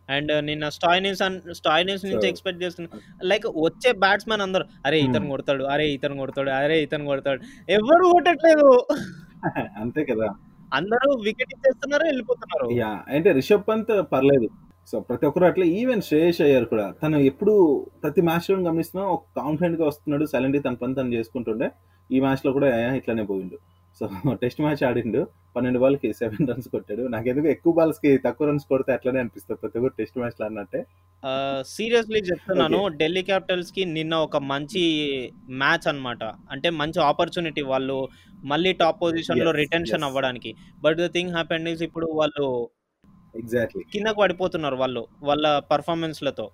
అండ్ 0.09 0.31
నిన్న 0.45 0.69
స్టాయినిస్ 0.69 1.19
స్టాయినిస్ 1.51 2.05
నుంచి 2.05 2.27
ఎక్స్పెక్ట్ 2.27 2.63
చేస్తున్నా 2.63 2.89
లైక్ 3.23 3.47
వచ్చే 3.59 3.91
బ్యాట్స్మెన్ 3.97 4.41
అందరూ 4.41 4.65
అరే 4.85 4.99
ఇతను 4.99 5.19
Hmm. 5.19 5.29
కొడతాడు 5.29 5.63
అరే 5.63 5.85
ఇతను 5.87 6.17
కొడతాడు 6.17 6.49
అరే 6.49 6.81
ఇతను 6.81 7.05
కొడతాడు. 7.05 7.39
ఎవరు 7.69 8.11
కొట్టట్లేదు. 8.11 8.69
అంతే 9.77 10.05
కదా. 10.05 10.27
అందరూ 10.73 11.21
వికెట్ 11.21 11.53
ఇచ్చేస్తున్నారు 11.53 12.03
వెళ్ళిపోతున్నారు. 12.03 12.65
యా 12.73 12.89
అంటే 13.09 13.31
రిషబ్ 13.31 13.67
పంత్ 13.67 13.93
పర్లేదు. 14.11 14.47
సో 14.91 14.99
ప్రతి 14.99 15.25
ఒక్కరు 15.25 15.45
అట్లా 15.45 15.65
ఈవెన్ 15.65 16.01
శ్రేయస్ 16.01 16.41
అయ్యారు 16.41 16.65
కూడా. 16.65 16.93
తను 17.03 17.17
ఎప్పుడు 17.17 17.85
ప్రతి 18.03 18.21
మ్యాచ్లో 18.21 18.57
గమనిస్తున్నా 18.57 19.07
ఒక 19.07 19.25
కాన్ఫిడెంట్గా 19.37 19.87
వస్తున్నాడు. 19.87 20.25
సైలెంట్ 20.25 20.65
తన 20.65 20.73
పని 20.73 20.95
తను 20.95 21.13
చేసుకుంటుండే. 21.13 21.71
ఈ 22.11 22.19
మ్యాచ్లో 22.19 22.51
కూడా 22.51 22.93
ఇట్లానే 22.95 23.23
పోయిండు. 23.23 23.57
సో 23.99 24.33
టెస్ట్ 24.33 24.61
మ్యాచ్ 24.61 24.83
ఆడిండు. 24.83 25.27
పన్నెండు 25.55 25.79
బాల్కి 25.79 26.13
సెవెన్ 26.13 26.47
రన్స్ 26.47 26.67
కొట్టాడు. 26.67 27.03
నాకు 27.07 27.29
ఎందుకు 27.29 27.47
ఎక్కువ 27.47 27.73
బాల్స్కి 27.73 28.17
తక్కువ 28.17 28.47
రన్స్ 28.47 28.65
కొడితే 28.65 28.91
అట్లనే 28.93 29.19
అనిపిస్తుంది. 29.19 29.59
ప్రతి 29.63 29.77
ఒక్కరు 29.79 29.93
టెస్ట్ 29.97 30.17
మ్యాచ్లో 30.17 30.45
అన్నట్టే. 30.45 30.85
సీరియస్లీ 31.67 32.19
చెప్తున్నాను. 32.19 32.87
ఢిల్లీ 32.87 33.21
క్యాపిటల్స్కి 33.21 33.85
నిన్న 33.85 34.15
ఒక 34.15 34.37
మంచి 34.37 34.83
మ్యాచ్ 35.49 35.87
అన్నమాట. 35.87 36.23
అంటే 36.51 36.69
మంచి 36.69 37.01
ఆపర్చునిటీ 37.01 37.61
వాళ్ళు 37.61 38.07
మళ్ళీ 38.45 38.73
టాప్ 38.73 39.01
పొజిషన్లో 39.01 39.51
రిటెన్షన్. 39.51 40.03
అవ్వడానికి. 40.03 40.55
But 40.81 40.97
the 40.97 41.07
thing 41.13 41.29
happened 41.29 41.69
is 41.69 41.81
ఇప్పుడు 41.81 42.05
వాళ్ళు 42.21 42.69
ఎగ్జాక్ట్లీ 43.33 43.83
కిందకు 43.93 44.19
పడిపోతున్నారు 44.23 44.77
వాళ్ళు 44.81 45.03
వాళ్ళ 45.29 45.45
పర్ఫార్మెన్స్లతో. 45.71 46.45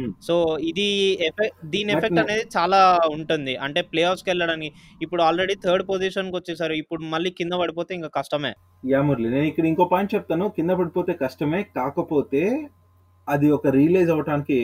ఉమ్. 0.00 0.12
సో 0.26 0.34
ఇది 0.70 0.86
ఎఫెక్ట్ 1.26 1.60
దీని 1.74 1.90
ఎఫెక్ట్ 1.94 2.20
అనేది 2.22 2.44
చాలా 2.56 2.80
ఉంటుంది. 3.16 3.52
అంటే 3.66 3.80
ప్లే 3.90 4.02
ఆఫ్స్కి 4.10 4.28
వెళ్ళడానికి 4.30 4.68
ఇప్పుడు 5.04 5.22
ఆల్రెడీ 5.28 5.54
థర్డ్ 5.64 5.84
పొజిషన్కి 5.90 6.36
వచ్చేసారు 6.38 6.74
ఇప్పుడు 6.82 7.02
మళ్ళీ 7.14 7.30
కింద 7.38 7.54
పడిపోతే 7.62 7.92
ఇంకా 7.98 8.10
కష్టమే. 8.18 8.52
యా 8.92 9.00
మురళి 9.08 9.28
నేను 9.34 9.48
ఇక్కడ 9.52 9.66
ఇంకో 9.72 9.86
పాయింట్ 9.92 10.14
చెప్తాను. 10.16 10.46
కింద 10.58 10.70
పడిపోతే 10.80 11.14
కష్టమే 11.24 11.60
కాకపోతే 11.78 12.42
అది 13.28 13.48
ఒక 13.58 13.68
రియలైజ్ 13.78 14.12
అవడానికి 14.16 14.60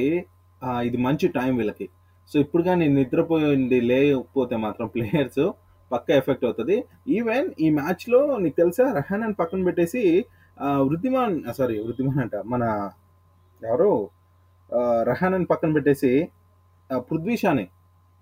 ఇది 0.89 0.99
మంచి 1.07 1.27
టైం 1.39 1.53
వీళ్ళకి. 1.61 1.87
సో 2.31 2.37
ఇప్పుడు 2.45 2.63
కానీ 2.69 2.85
నిద్రపోయింది 2.99 3.79
లేకపోతే 3.91 4.57
మాత్రం 4.67 4.87
ప్లేయర్స్ 4.95 5.43
పక్క 5.91 6.09
ఎఫెక్ట్ 6.21 6.47
అవుతుంది. 6.49 6.77
ఈవెన్ 7.17 7.49
ఈ 7.65 7.67
మ్యాచ్లో 7.79 8.21
నీకు 8.45 8.57
తెలుసా 8.63 8.85
రహానన్ 8.99 9.35
పక్కన 9.41 9.65
పెట్టేసి 9.69 10.03
వృద్ధిమాన్ 10.83 11.53
సారీ 11.53 11.79
వృద్ధిమాన్ 11.81 12.19
అంట 12.19 12.37
మన 12.45 12.65
ఎవరు? 13.63 13.91
రహానన్ 15.03 15.47
పక్కన 15.51 15.73
పెట్టేసి 15.73 16.11
ఆ, 16.91 16.99
పృథ్వీ 16.99 17.37
షాని 17.37 17.65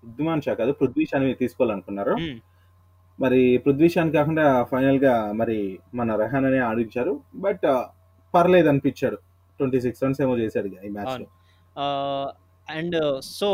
వృద్ధిమాన్ 0.03 0.41
షా 0.41 0.53
కాదు 0.53 0.71
పృథ్వీ 0.71 1.05
షాని 1.05 1.33
తీసుకోవాలనుకున్నారు. 1.33 2.15
మరి 3.19 3.57
పృథ్వీ 3.57 3.89
షాన్ 3.89 4.11
కాకుండా 4.11 4.63
ఫైనల్గా 4.63 5.33
మరి 5.33 5.57
మన 5.93 6.15
రెహాన్ 6.15 6.45
అనే 6.45 6.59
ఆడించారు. 6.59 7.13
బట్ 7.35 7.65
పర్లేదు 8.33 8.69
అనిపించాడు. 8.69 9.17
ట్వంటీ 9.59 9.81
సిక్స్ 9.81 10.03
రన్స్ 10.03 10.21
ఏమో 10.21 10.37
చేశాడు 10.37 10.67
ఈ 10.85 10.89
మ్యాచ్లో 10.89 11.27
అండ్ 12.67 12.97
సో 13.31 13.49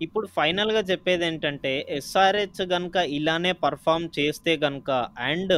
ఇప్పుడు 0.00 0.26
ఫైనల్గా 0.26 0.80
చెప్పేది 0.80 1.24
ఏంటంటే 1.24 1.86
ఎస్ఆర్హెచ్ 1.88 2.62
గనుక 2.62 2.96
ఇలానే 2.96 3.52
పర్ఫామ్ 3.52 4.08
చేస్తే 4.18 4.56
గనుక 4.56 4.90
అండ్ 5.18 5.54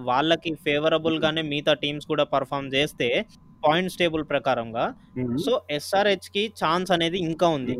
వాళ్ళకి 0.00 0.54
ఫేవరబుల్ 0.54 1.18
గానే 1.18 1.42
మిగతా 1.42 1.72
టీమ్స్ 1.74 2.06
కూడా 2.06 2.24
పర్ఫామ్ 2.24 2.74
చేస్తే 2.74 3.26
పాయింట్స్ 3.64 3.96
టేబుల్ 3.96 4.24
ప్రకారంగా 4.24 4.94
సో 5.36 5.60
ఎస్ఆర్హెచ్కి 5.70 6.52
ఛాన్స్ 6.64 6.92
అనేది 6.92 7.18
ఇంకా 7.18 7.48
ఉంది. 7.48 7.74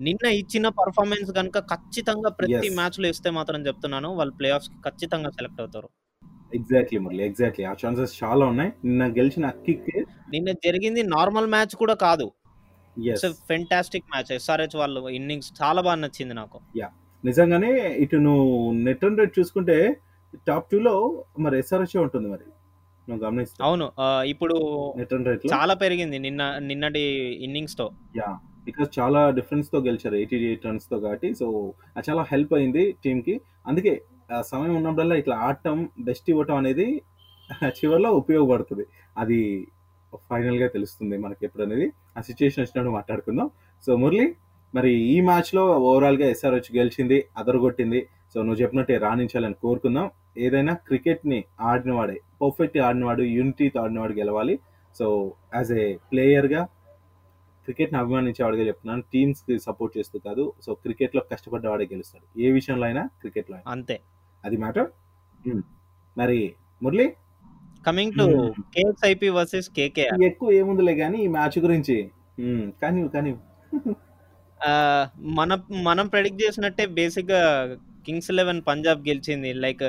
నిన్న 0.00 0.26
ఇచ్చిన 0.26 0.68
పర్ఫార్మెన్స్ 0.68 1.30
కనుక 1.30 1.58
ఖచ్చితంగా 1.58 2.28
ప్రతి 2.28 2.54
Yes. 2.54 2.74
మ్యాచ్లో 2.74 3.08
ఇస్తే 3.08 3.30
మాత్రం 3.30 3.66
చెప్తున్నాను 3.66 4.08
వాళ్ళు 4.14 4.32
ప్లే 4.32 4.50
ఆఫ్స్కి 4.50 4.90
ఖచ్చితంగా 4.90 5.30
సెలెక్ట్ 5.30 5.60
అవుతారు. 5.60 5.88
ఎగ్జాక్ట్లీ 6.54 6.98
మురళి 6.98 7.22
ఎగ్జాక్ట్లీ 7.22 7.64
ఆ 7.64 7.72
ఛాన్సెస్ 7.72 8.24
చాలా 8.24 8.46
ఉన్నాయి. 8.46 8.70
నిన్న 8.84 9.06
గెలిచిన 9.08 9.52
నిన్న 10.30 10.50
జరిగింది 10.66 11.02
నార్మల్ 11.02 11.46
మ్యాచ్ 11.46 11.74
కూడా 11.76 11.94
కాదు. 11.94 12.26
ఇట్స్ 13.08 13.26
ఫెంటాస్టిక్ 13.48 14.06
మ్యాచ్ 14.12 14.30
ఎస్ఆర్హెచ్ 14.32 14.76
వాళ్ళు 14.76 15.00
ఇన్నింగ్స్ 15.18 15.50
చాలా 15.60 15.80
బాగా 15.80 15.98
నచ్చింది 16.04 16.34
నాకు. 16.34 16.58
నిజంగానే 17.24 17.70
ఇటు 18.04 18.16
నువ్వు 18.26 18.46
నెట్ 18.86 19.04
రన్ 19.04 19.18
రేట్ 19.18 19.34
చూసుకుంటే 19.38 19.76
టాప్ 20.46 20.68
టూ 20.70 20.78
లో 20.78 20.94
మరి 21.38 21.58
ఎస్ఆర్హెచ్ 21.58 21.96
ఉంటుంది 22.04 22.28
మరి? 22.28 22.46
నువ్వు 23.08 23.22
గమనిస్తావు 23.26 23.66
అవును. 23.68 23.86
ఇప్పుడు 24.26 24.56
నెట్ 24.98 25.12
రన్ 25.12 25.26
రేట్లో? 25.26 25.50
చాలా 25.56 25.74
పెరిగింది 25.74 26.18
నిన్న 26.18 26.42
నిన్నటి 26.60 27.02
ఇన్నింగ్స్తో. 27.46 27.86
యా 28.16 28.30
బికాస్ 28.66 28.90
చాలా 28.98 29.30
డిఫరెన్స్తో 29.30 29.78
గెలిచారు. 29.80 30.14
ఎయిటీ 30.14 30.36
ఎయిట్ 30.48 30.66
రన్స్తో 30.66 30.96
కాబట్టి. 31.00 31.28
సో 31.34 31.46
అది 31.96 32.04
చాలా 32.10 32.22
హెల్ప్ 32.32 32.54
అయింది 32.54 32.84
టీమ్కి. 33.04 33.34
అందుకే 33.66 33.92
సమయం 34.50 34.74
ఉన్నప్పుడల్లా 34.76 35.16
ఇట్లా 35.22 35.36
ఆడటం 35.46 35.78
బెస్ట్ 36.00 36.30
ఇవ్వటం 36.32 36.56
అనేది 36.56 36.88
చివరిలో 37.78 38.10
ఉపయోగపడుతుంది. 38.12 38.84
అది 39.16 39.38
ఫైనల్గా 40.16 40.68
తెలుస్తుంది 40.68 41.16
మనకి 41.16 41.44
ఎప్పుడు 41.44 41.62
అనేది 41.62 41.92
ఆ 42.18 42.20
సిచ్యుయేషన్ 42.20 42.64
వచ్చినప్పుడు 42.64 42.94
మాట్లాడుకుందాం. 42.94 43.50
సో 43.86 43.96
మురళి 43.96 44.36
మరి 44.74 44.92
ఈ 44.92 45.20
మ్యాచ్లో 45.20 45.78
ఓవరాల్గా 45.78 46.28
ఎస్ఆర్హెచ్ 46.28 46.76
గెలిచింది 46.76 47.24
అదరగొట్టింది. 47.36 48.08
సో 48.34 48.42
నువ్వు 48.42 48.62
చెప్పినట్టే 48.62 48.96
రాణించాలని 48.96 49.54
కోరుకుందాం. 49.54 50.10
ఏదైనా 50.38 50.74
క్రికెట్ని 50.74 51.44
ఆడినవాడే 51.60 52.20
పర్ఫెక్ట్ 52.42 52.78
ఆడినవాడు 52.78 53.22
యూనిటీతో 53.22 53.80
ఆడినవాడు 53.80 54.12
గెలవాలి. 54.12 54.58
సో 54.98 55.32
యాజ్ 55.54 55.72
ఏ 55.72 55.96
ప్లేయర్గా 55.96 56.64
క్రికెట్ని 57.64 57.98
అభిమానించేవాడిగా 57.98 58.62
చెప్తున్నాను. 58.66 59.02
టీమ్స్కి 59.12 59.58
సపోర్ట్ 59.58 59.98
చేస్తూ 59.98 60.18
కాదు. 60.18 60.52
సో 60.66 60.74
క్రికెట్లో 60.74 61.22
కష్టపడ్డవాడే 61.32 61.84
గెలుస్తాడు. 61.84 62.40
ఏ 62.40 62.50
విషయంలో 62.50 62.84
అయినా 62.84 63.06
క్రికెట్లో 63.06 63.56
అయినా. 63.56 63.70
అంతే. 63.70 64.00
అది 64.44 64.56
మ్యాటర్? 64.56 64.86
మరి 66.18 66.54
Murali 66.82 67.12
coming 67.86 68.12
to. 68.12 68.52
KSIP 68.74 69.28
versus 69.28 69.70
KKR. 69.70 70.22
ఎక్కువ 70.22 70.52
ఏముందిలే 70.52 70.94
కానీ 70.94 71.18
ఈ 71.18 71.26
మ్యాచ్ 71.26 71.58
గురించి. 71.58 72.10
కానీ 72.82 73.08
కానీ. 73.08 73.34
మన 75.18 75.58
మనం 75.82 76.06
ప్రెడిక్ట్ 76.06 76.42
చేసినట్టే 76.42 76.86
బేసిక్గా 76.86 77.74
కింగ్స్ 78.06 78.30
ఎలెవెన్ 78.30 78.62
పంజాబ్ 78.68 79.08
గెలిచింది. 79.08 79.52
లైక్ 79.52 79.82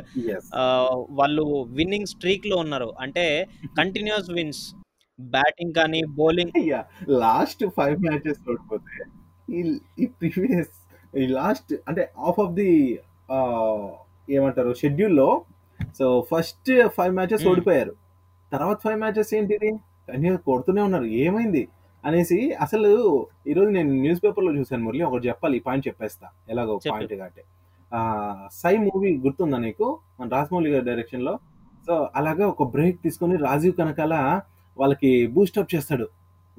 వాళ్ళు 1.10 1.65
విన్నింగ్ 1.69 2.05
స్ట్రీక్లో 2.05 2.57
ఉన్నారు. 2.57 2.93
అంటే 3.00 3.48
కంటిన్యూస్ 3.77 4.31
విన్స్. 4.31 4.75
బ్యాటింగ్ 5.19 5.74
కానీ 5.74 6.01
బౌలింగ్. 6.10 6.51
లాస్ట్ 7.10 7.65
ఫైవ్ 7.77 8.00
మ్యాచెస్ 8.00 8.77
ఈ- 9.51 9.79
ఈ 10.00 10.05
ప్రీవియస్ 10.05 10.69
ఈ 11.17 11.27
లాస్ట్ 11.27 11.75
అంటే 11.88 12.10
ఆఫ్ 12.19 12.39
ఆఫ్ 12.39 12.51
ది 12.51 13.00
ఏమంటారు 14.29 14.74
షెడ్యూల్లో 14.74 15.41
సో 15.98 16.28
ఫస్ట్ 16.32 16.88
ఫైవ్ 16.88 17.16
మ్యాచెస్. 17.16 17.48
ఓడిపోయారు. 17.48 17.96
తర్వాత 18.52 18.80
ఫైవ్ 18.84 19.00
మ్యాచెస్ 19.00 19.34
ఏంటిది? 19.34 19.72
కానీ 20.08 20.38
కొడుతూనే 20.38 20.82
ఉన్నారు. 20.82 21.04
ఏమైంది? 21.04 21.68
అనేసి 22.06 22.54
అసలు 22.54 23.28
ఈరోజు 23.48 23.70
నేను 23.70 23.90
న్యూస్ 23.94 24.24
పేపర్లో 24.24 24.56
చూశాను 24.56 24.84
మురళి 24.84 25.04
ఒకటి 25.04 25.28
చెప్పాలి 25.28 25.58
ఈ 25.58 25.60
పాయింట్ 25.60 25.88
చెప్పేస్తా. 25.88 26.28
ఎలాగో. 26.50 26.80
పాయింట్ 26.92 27.14
కాబట్టి 27.14 27.42
ఆ, 27.94 28.48
సై 28.52 28.78
మూవీ 28.78 29.18
గుర్తుందా 29.18 29.58
నీకు? 29.58 30.00
మన 30.20 30.30
రాజమౌళి 30.30 30.72
గారి 30.72 30.86
డైరెక్షన్లో 30.86 31.40
సో 31.88 32.10
అలాగా 32.16 32.48
ఒక 32.48 32.64
బ్రేక్ 32.64 33.04
తీసుకొని 33.04 33.36
రాజీవ్ 33.36 33.76
కనకాల 33.76 34.42
వాళ్ళకి 34.78 35.28
బూస్టప్ 35.28 35.76
చేస్తాడు. 35.76 36.08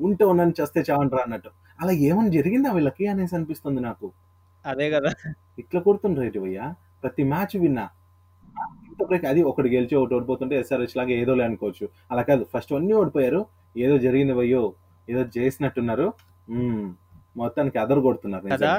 ఉంటే 0.00 0.24
ఉన్నని 0.24 0.52
చేస్తే 0.60 0.84
చావంటారా 0.90 1.22
అన్నట్టు. 1.22 1.50
అలా 1.80 1.92
ఏమని 1.92 2.30
జరిగిందా 2.30 2.72
వీళ్ళకి 2.72 3.06
అనేసి 3.06 3.34
అనిపిస్తుంది 3.34 3.80
నాకు. 3.80 4.12
అదే 4.66 4.90
కదా. 4.90 5.12
ఇట్లా 5.58 5.80
కొడుతుండ్రు 5.80 6.40
భయ్యా. 6.40 6.74
ప్రతి 7.02 7.24
మ్యాచ్ 7.24 7.56
విన్నా. 7.56 7.88
బ్రేక్ 9.00 9.26
అది 9.26 9.42
ఒకటి 9.42 9.68
గెలిచి 9.68 9.94
ఒకటి 9.96 10.14
ఓడిపోతుంటే 10.14 10.56
ఎస్ఆర్హెచ్ 10.60 10.96
లాగా 10.96 11.10
ఏదోలే 11.10 11.44
అనుకోవచ్చు. 11.44 11.88
అలా 12.10 12.22
కాదు. 12.22 12.46
ఫస్ట్ 12.54 12.72
అన్ని 12.72 12.92
ఓడిపోయారు. 12.92 13.40
ఏదో 13.76 13.98
జరిగింది 13.98 14.32
భయ్యో 14.34 14.62
ఏదో 15.08 15.22
చేసినట్టున్నారు. 15.38 16.12
మొత్తానికి 17.36 17.78
అదరు 17.78 18.00
కొడుతున్నారు 18.00 18.46
కదా? 18.46 18.72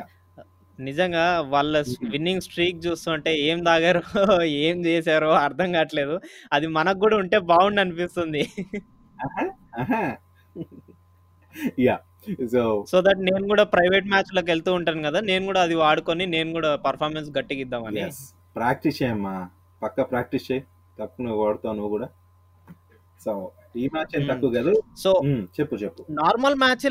నిజంగా. 0.79 1.39
వాళ్ళ. 1.39 1.83
విన్నింగ్ 2.11 2.41
స్ట్రీక్ 2.41 2.85
చూస్తుంటే 2.85 3.37
ఏం 3.39 3.63
తాగారో 3.63 4.01
ఏం 4.65 4.85
చేశారో 4.85 5.31
అర్థం 5.31 5.71
కావట్లేదు. 5.71 6.19
అది 6.53 6.67
మనకు 6.67 6.99
కూడా 6.99 7.17
ఉంటే 7.17 7.37
బాగుండు 7.39 7.81
అనిపిస్తుంది. 7.81 8.43
యా 11.79 11.95
సో 12.53 12.61
సో 12.91 13.01
దట్ 13.01 13.19
నేను 13.19 13.47
కూడా 13.47 13.63
ప్రైవేట్ 13.63 14.07
మ్యాచ్లకు 14.07 14.45
వెళ్తూ 14.45 14.73
ఉంటాను 14.73 15.03
కదా? 15.03 15.19
నేను 15.21 15.45
కూడా 15.45 15.61
అది 15.61 15.75
వాడుకొని 15.75 16.25
నేను 16.25 16.51
కూడా 16.51 16.75
పర్ఫార్మెన్స్ 16.75 17.37
గట్టిగా 17.37 17.61
ఇద్దామని. 17.61 18.03
ప్రాక్టీస్ 18.55 19.03
చేయమ్మా. 19.03 19.35
పక్క 19.83 20.01
ప్రాక్టీస్ 20.11 20.45
చేయి. 20.51 20.63
తప్పు 20.99 21.21
నువ్వు 21.21 21.39
వాడుతావు 21.43 21.75
నువ్వు 21.75 21.91
కూడా. 21.95 22.07
సో 23.25 23.31
ఈ 23.81 23.85
మ్యాచ్. 23.93 24.27
తక్కువ 24.29 24.49
కాదు. 24.55 24.73
సో 25.03 25.11
చెప్పు 25.57 25.75
చెప్పు. 25.83 26.01
నార్మల్ 26.19 26.55
మ్యాచ్ 26.63 26.85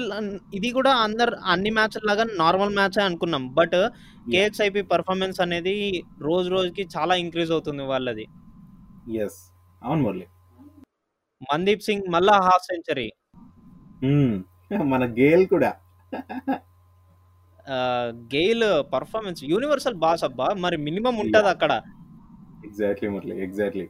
ఇది 0.58 0.68
కూడా 0.78 0.92
అందరు 1.06 1.34
అన్ని 1.52 1.70
మ్యాచ్ 1.78 1.98
లాగా 2.08 2.24
నార్మల్ 2.42 2.74
మ్యాచ్ 2.78 2.98
అనుకున్నాం. 3.04 3.44
బట్ 3.58 3.76
కేఎక్స్ఐపి 4.32 4.82
పర్ఫార్మెన్స్ 4.92 5.40
అనేది 5.44 5.76
రోజు 6.20 6.48
రోజుకి 6.56 6.84
చాలా 6.96 7.14
ఇంక్రీజ్ 7.24 7.52
అవుతుంది 7.56 7.84
వాళ్ళది. 7.92 8.26
ఎస్ 9.24 9.38
అవును 9.82 10.02
మురళి. 10.02 10.26
మందీప్ 11.52 11.86
సింగ్ 11.88 12.10
మళ్ళా 12.14 12.34
హాఫ్ 12.48 12.66
సెంచరీ. 12.70 13.08
మన 14.92 15.04
గేల్ 15.18 15.44
కూడా. 15.54 15.72
గెయిల్ 18.34 18.64
పర్ఫార్మెన్స్ 18.92 19.40
యూనివర్సల్ 19.44 19.98
బాస్ 20.04 20.24
అబ్బా. 20.24 20.46
మరి 20.64 20.76
మినిమం 20.86 21.16
ఉంటది 21.24 21.48
అక్కడ. 21.54 21.72
ఎగ్జాక్ట్లీ 22.72 23.08
మురళి 23.08 23.42
ఎగ్జాక్ట్లీ 23.42 23.88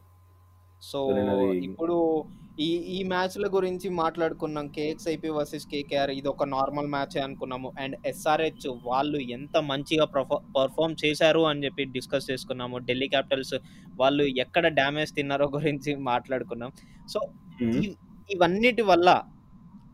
సో 0.82 1.22
ఇప్పుడు 1.52 2.24
ఈ 2.60 2.76
ఈ 2.76 3.02
మ్యాచ్ల 3.02 3.46
గురించి 3.46 3.90
మాట్లాడుకున్నాం 3.90 4.68
కేఎక్స్ఐపి 4.68 5.28
వర్సెస్ 5.28 5.66
కేకేఆర్ 5.66 6.10
ఇది 6.10 6.28
ఒక 6.28 6.44
నార్మల్ 6.44 6.86
మ్యాచ్ 6.86 7.18
అనుకున్నాము. 7.18 7.72
అండ్ 7.80 7.96
ఎస్ఆర్హెచ్ 8.06 8.78
వాళ్ళు 8.86 9.18
ఎంత 9.18 9.62
మంచిగా 9.62 10.04
పర్ఫామ్ 10.04 10.96
చేశారు 11.04 11.40
అని 11.40 11.64
చెప్పి 11.64 11.84
డిస్కస్ 11.84 12.30
చేసుకున్నాము. 12.30 12.78
ఢిల్లీ 12.78 13.08
క్యాపిటల్స్ 13.08 13.54
వాళ్ళు 14.00 14.24
ఎక్కడ 14.24 14.68
డ్యామేజ్ 14.68 15.14
తిన్నారో 15.14 15.50
గురించి 15.54 15.94
మాట్లాడుకున్నాం. 15.94 16.72
సో 17.08 17.20
ఇ- 17.62 17.94
ఇవన్నిటి 18.30 18.82
వల్ల 18.82 19.22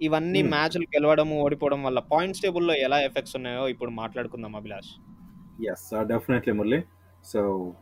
ఇవన్నీ 0.02 0.40
Hmm. 0.40 0.50
మ్యాచ్లు 0.50 0.82
గెలవడము 0.82 1.40
ఓడిపోవడం 1.40 1.82
వల్ల 1.82 1.98
పాయింట్స్ 1.98 2.42
టేబుల్లో 2.42 2.74
ఎలా 2.74 3.00
ఎఫెక్ట్స్ 3.00 3.36
ఉన్నాయో 3.36 3.68
ఇప్పుడు 3.68 3.90
మాట్లాడుకుందాం 3.90 4.56
Abhilash. 4.56 4.88
Yes 5.70 6.04
definitely 6.04 6.54
Murali 6.54 6.82
so 7.24 7.72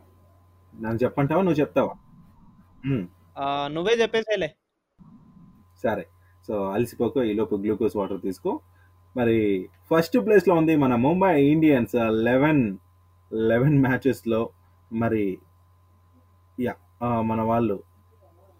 నన్ను 0.81 1.03
చెప్పంటావా 1.03 1.41
నువ్వు 1.41 1.59
చెప్తావా. 1.59 1.93
ఆ, 3.39 3.67
నువ్వే 3.67 4.01
చెప్పేసేలే. 4.01 4.55
సరే. 5.83 6.05
సో 6.47 6.71
అలసిపోకు 6.71 7.23
ఈలోపు 7.23 7.55
గ్లూకోజ్ 7.55 7.97
వాటర్ 7.97 8.21
తీసుకో. 8.21 8.59
మరి 9.17 9.69
ఫస్ట్ 9.91 10.17
ప్లేస్లో 10.17 10.55
ఉంది 10.55 10.75
మన 10.75 10.95
ముంబై 10.95 11.43
ఇండియన్స్ 11.43 11.95
లెవెన్ 11.95 12.77
లెవెన్ 13.33 13.81
మ్యాచెస్లో 13.81 14.49
మరి 14.93 15.37
యా 16.59 16.75
మన 17.21 17.41
వాళ్ళు 17.41 17.83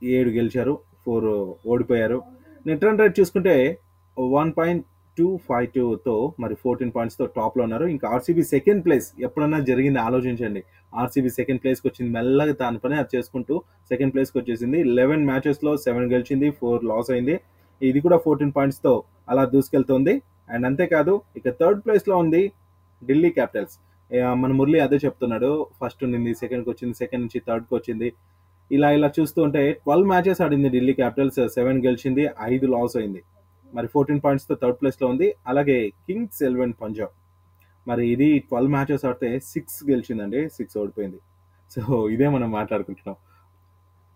ఏడు 0.04 0.30
గెలిచారు 0.30 0.80
ఫోర్ 1.06 1.56
ఓడిపోయారు. 1.68 2.24
నెట్ 2.68 2.84
రన్ 2.84 3.00
రేట్ 3.00 3.20
చూసుకుంటే 3.20 3.80
వన్ 4.20 4.54
పాయింట్ 4.58 4.86
టూ 5.18 5.38
ఫైవ్ 5.38 5.68
టూతో 5.68 6.34
మరి 6.40 6.56
ఫోర్టీన్ 6.56 6.92
పాయింట్స్తో 6.96 7.26
టాప్లో 7.26 7.64
ఉన్నారు. 7.64 7.86
ఇంకా 7.86 8.10
ఆర్సీబీ 8.10 8.44
సెకండ్ 8.44 8.86
ప్లేస్ 8.86 9.12
ఎప్పుడన్నా 9.20 9.60
జరిగింది 9.60 10.00
ఆలోచించండి. 10.00 10.64
ఆర్సీబీ 11.02 11.30
సెకండ్ 11.40 11.62
ప్లేస్కి 11.64 11.86
వచ్చింది. 11.90 12.10
మెల్లగా 12.18 12.54
దాని 12.62 12.80
పని 12.84 12.96
అది 13.02 13.12
చేసుకుంటూ 13.16 13.56
సెకండ్ 13.92 14.14
ప్లేస్కి 14.14 14.38
వచ్చేసింది. 14.42 14.80
లెవెన్ 15.00 15.26
మ్యాచెస్లో 15.32 15.74
సెవెన్ 15.86 16.08
గెలిచింది 16.14 16.50
ఫోర్ 16.60 16.84
లాస్ 16.92 17.12
అయింది. 17.16 17.36
ఇది 17.82 18.00
కూడా 18.06 18.18
ఫోర్టీన్ 18.26 18.54
పాయింట్స్తో 18.58 18.94
అలా 19.32 19.44
దూసుకెళ్తుంది. 19.56 20.16
అండ్ 20.54 20.66
అంతేకాదు 20.70 21.14
ఇక 21.40 21.50
థర్డ్ 21.60 21.82
ప్లేస్లో 21.86 22.16
ఉంది 22.24 22.42
ఢిల్లీ 23.02 23.32
క్యాపిటల్స్ 23.38 23.76
మన 24.42 24.52
మురళి 24.60 24.80
అదే 24.84 24.98
చెప్తున్నాడు. 25.06 25.50
ఫస్ట్ 25.80 26.04
ఉండింది 26.06 26.32
సెకండ్కి 26.42 26.70
వచ్చింది 26.74 26.96
సెకండ్ 27.02 27.24
నుంచి 27.26 27.40
థర్డ్కి 27.48 27.74
వచ్చింది. 27.78 28.10
ఇలా 28.72 28.88
ఇలా 28.98 29.10
చూస్తూ 29.18 29.40
ఉంటే 29.48 29.62
ట్వెల్వ్ 29.84 30.08
మ్యాచెస్ 30.12 30.42
ఆడింది 30.46 30.70
ఢిల్లీ 30.76 30.94
క్యాపిటల్స్ 31.02 31.40
సెవెన్ 31.56 31.80
గెలిచింది 31.86 32.24
ఐదు 32.52 32.66
లాస్ 32.74 32.96
అయింది. 33.02 33.22
మరి 33.78 33.88
ఫోర్టీన్ 33.94 34.22
పాయింట్స్తో 34.26 34.56
థర్డ్ 34.62 34.78
ప్లేస్లో 34.82 35.08
ఉంది. 35.14 35.28
అలాగే 35.52 35.78
కింగ్స్ 36.08 36.42
ఎలెవెన్ 36.50 36.74
పంజాబ్ 36.82 37.14
మరి 37.90 38.04
ఇది 38.14 38.28
ట్వెల్వ్ 38.50 38.72
మ్యాచెస్ 38.76 39.06
ఆడితే 39.10 39.30
సిక్స్ 39.54 39.80
గెలిచిందండి 39.90 40.42
సిక్స్ 40.58 40.78
ఓడిపోయింది. 40.82 41.20
సో 41.74 41.82
ఇదే 42.16 42.28
మనం 42.36 42.50
మాట్లాడుకుంటున్నాం. 42.58 43.18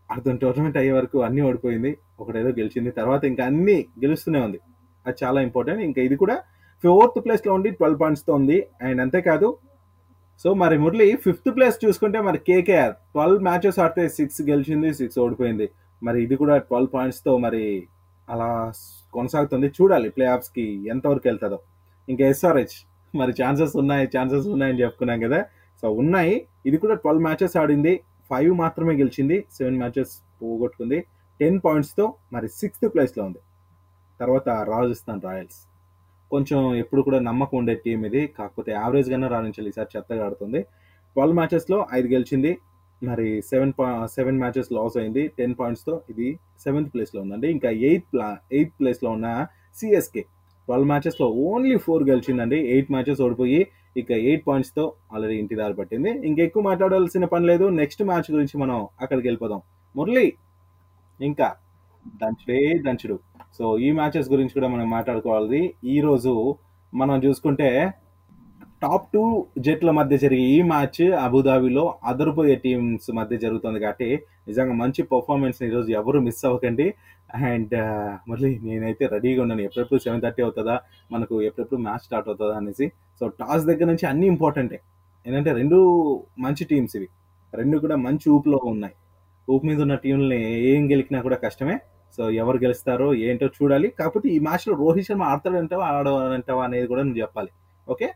అర్థం 0.09 0.35
టోర్నమెంట్ 0.43 0.77
అయ్యే 0.81 0.93
వరకు 0.99 1.17
అన్నీ 1.27 1.41
ఓడిపోయింది 1.49 1.91
ఒకటేదో 2.21 2.49
గెలిచింది 2.59 2.91
తర్వాత 2.99 3.23
ఇంకా 3.31 3.43
అన్నీ 3.51 3.77
గెలుస్తూనే 4.03 4.39
ఉంది. 4.47 4.59
అది 5.05 5.17
చాలా 5.23 5.39
ఇంపార్టెంట్ 5.47 5.81
ఇంకా 5.89 6.01
ఇది 6.07 6.15
కూడా 6.23 6.35
ఫోర్త్ 6.83 7.19
ప్లేస్లో 7.25 7.51
ఉండి 7.57 7.69
ట్వెల్వ్ 7.79 7.99
పాయింట్స్తో 8.01 8.31
ఉంది. 8.39 8.57
అండ్ 8.87 9.01
అంతేకాదు 9.05 9.49
సో 10.43 10.49
మరి 10.61 10.75
మురళి 10.83 11.07
ఫిఫ్త్ 11.25 11.49
ప్లేస్ 11.55 11.75
చూసుకుంటే 11.85 12.19
మరి 12.27 12.39
కేకేఆర్ 12.49 12.93
ట్వెల్వ్ 13.13 13.41
మ్యాచెస్ 13.47 13.79
ఆడితే 13.83 14.03
సిక్స్ 14.17 14.39
గెలిచింది 14.51 14.89
సిక్స్ 14.99 15.19
ఓడిపోయింది. 15.23 15.67
మరి 16.01 16.17
ఇది 16.25 16.35
కూడా 16.41 16.55
ట్వెల్వ్ 16.67 16.91
పాయింట్స్తో 16.95 17.33
మరి 17.45 17.63
అలా 18.27 18.49
కొనసాగుతుంది. 19.13 19.67
చూడాలి 19.77 20.09
ప్లే 20.15 20.25
ఆఫ్స్కి 20.35 20.65
ఎంతవరకు 20.93 21.27
వెళ్తుందో. 21.29 21.59
ఇంకా 22.07 22.23
ఎస్ఆర్హెచ్ 22.33 22.77
మరి 23.15 23.34
ఛాన్సెస్ 23.44 23.75
ఉన్నాయి 23.75 24.10
ఛాన్సెస్ 24.18 24.48
ఉన్నాయని 24.48 24.82
చెప్పుకున్నాం 24.82 25.20
కదా. 25.20 25.46
సో 25.82 25.91
ఉన్నాయి. 25.91 26.48
ఇది 26.65 26.77
కూడా 26.77 26.94
ట్వెల్వ్ 26.94 27.24
మ్యాచెస్ 27.24 27.58
ఆడింది. 27.58 28.00
ఫైవ్ 28.30 28.53
మాత్రమే 28.53 28.94
గెలిచింది. 28.96 29.46
సెవెన్ 29.51 29.77
మ్యాచెస్ 29.77 30.13
పోగొట్టుకుంది. 30.41 31.06
టెన్ 31.39 31.60
పాయింట్స్తో 31.65 32.13
మరి 32.34 32.50
సిక్స్త్ 32.50 32.94
ప్లేస్లో 32.94 33.24
ఉంది. 33.24 33.39
తర్వాత 34.20 34.50
రాజస్థాన్ 34.50 35.22
రాయల్స్. 35.22 35.60
కొంచెం 36.32 36.75
ఎప్పుడు 36.75 37.01
కూడా 37.01 37.20
నమ్మకం 37.20 37.58
ఉండే 37.58 37.75
టీం 37.75 38.06
ఇది. 38.06 38.27
కాకపోతే 38.27 38.72
యావరేజ్గానే 38.72 39.27
రాణించాలి. 39.27 39.70
ఈసారి 39.70 39.89
చెత్తగా 39.98 40.25
ఆడుతుంది 40.25 40.62
ట్వెల్వ్ 41.15 41.36
మ్యాచెస్లో 41.36 41.88
ఐదు 41.94 42.08
గెలిచింది. 42.08 42.58
మరి 43.03 43.41
సెవెన్ 43.41 43.74
పా 43.80 44.06
సెవెన్ 44.06 44.39
మ్యాచెస్ 44.39 44.72
లాస్ 44.72 44.98
అయింది. 44.98 45.27
టెన్ 45.27 45.56
పాయింట్స్తో 45.60 46.01
ఇది 46.10 46.39
సెవెంత్ 46.60 46.94
ప్లేస్లో 46.94 47.22
ఉందండి. 47.22 47.48
ఇంకా 47.51 47.70
ఎయిత్ 47.70 48.06
ప్లా 48.13 48.38
ఎయిత్ 48.51 48.74
ప్లేస్లో 48.80 49.12
ఉన్న 49.12 49.48
సిఎస్కే 49.75 50.25
ట్వెల్వ్ 50.71 50.87
మ్యాచెస్లో 50.87 51.27
ఓన్లీ 51.27 51.77
ఫోర్ 51.77 52.03
గెలిచిందండి. 52.09 52.57
ఎయిట్ 52.73 52.91
మ్యాచెస్ 52.91 53.21
ఓడిపోయి 53.21 53.67
ఇక 53.97 54.11
ఎయిట్ 54.11 54.43
పాయింట్స్తో 54.47 54.93
ఆల్రెడీ 55.13 55.35
ఇంటి 55.37 55.55
దారి 55.55 55.73
పట్టింది. 55.73 56.09
ఇంకెక్కువ 56.27 56.63
మాట్లాడాల్సిన 56.63 57.25
పని 57.25 57.45
లేదు. 57.45 57.65
నెక్స్ట్ 57.69 58.03
మ్యాచ్ 58.03 58.31
గురించి 58.31 58.57
మనం 58.57 58.87
అక్కడికి 59.01 59.27
వెళ్ళిపోదాం. 59.27 59.61
మురళి 59.95 60.33
ఇంకా 61.21 61.47
దంచుడే 62.21 62.77
దంచుడు. 62.77 63.19
సో 63.57 63.77
ఈ 63.77 63.91
మ్యాచెస్ 63.91 64.29
గురించి 64.29 64.53
కూడా 64.53 64.67
మనం 64.67 64.89
మాట్లాడుకోవాలి. 64.89 65.73
ఈరోజు 65.83 66.55
మనం 66.93 67.23
చూసుకుంటే 67.23 67.93
టాప్ 68.81 69.03
టూ 69.13 69.23
జట్ల 69.65 69.89
మధ్య 69.97 70.15
జరిగే 70.21 70.45
ఈ 70.53 70.59
మ్యాచ్ 70.69 71.01
అబుదాబిలో 71.25 71.83
అదరిపోయే 72.09 72.55
టీమ్స్ 72.63 73.09
మధ్య 73.17 73.35
జరుగుతుంది 73.43 73.79
కాబట్టి 73.83 74.07
నిజంగా 74.50 74.75
మంచి 74.79 75.01
పర్ఫార్మెన్స్ 75.11 75.59
ఈరోజు 75.67 75.89
ఎవరు 76.00 76.19
మిస్ 76.27 76.41
అవ్వకండి. 76.50 76.88
అండ్ 77.50 77.75
మళ్ళీ 78.29 78.50
నేనైతే 78.67 79.03
రెడీగా 79.13 79.41
ఉన్నాను. 79.43 79.63
ఎప్పుడెప్పుడు 79.67 80.00
సెవెన్ 80.05 80.23
థర్టీ 80.25 80.41
అవుతుందా? 80.45 80.75
మనకు 81.13 81.35
ఎప్పుడెప్పుడు 81.47 81.79
మ్యాచ్ 81.88 82.05
స్టార్ట్ 82.07 82.27
అవుతుందా 82.29 82.55
అనేసి. 82.61 82.88
సో 83.19 83.27
టాస్ 83.41 83.63
దగ్గర 83.69 83.88
నుంచి 83.91 84.07
అన్ని 84.11 84.25
ఇంపార్టెంటే 84.33 84.79
ఏంటంటే 85.25 85.53
రెండు 85.59 85.77
మంచి 86.45 86.65
టీమ్స్ 86.71 86.95
ఇవి. 87.00 87.07
రెండు 87.53 87.77
కూడా 87.85 87.95
మంచి 88.07 88.27
ఊపులో 88.38 88.59
ఉన్నాయి. 88.73 88.95
ఊపు 89.47 89.65
మీద 89.69 89.79
ఉన్న 89.85 89.95
టీంలని 90.05 90.41
ఏం 90.73 90.83
గెలికినా 90.91 91.21
కూడా 91.27 91.38
కష్టమే. 91.45 91.77
సో 92.17 92.23
ఎవరు 92.41 92.57
గెలుస్తారో 92.65 93.07
ఏంటో 93.27 93.50
చూడాలి. 93.59 93.88
కాకపోతే 94.00 94.27
ఈ 94.35 94.39
మ్యాచ్లో 94.47 94.73
రోహిత్ 94.83 95.07
శర్మ 95.09 95.23
ఆడతాడంటావా 95.31 95.85
ఆడడంటావా 95.97 96.63
అనేది 96.69 96.88
కూడా 96.93 97.03
నువ్వు 97.07 97.21
చెప్పాలి. 97.25 97.51
ఓకే 97.88 98.09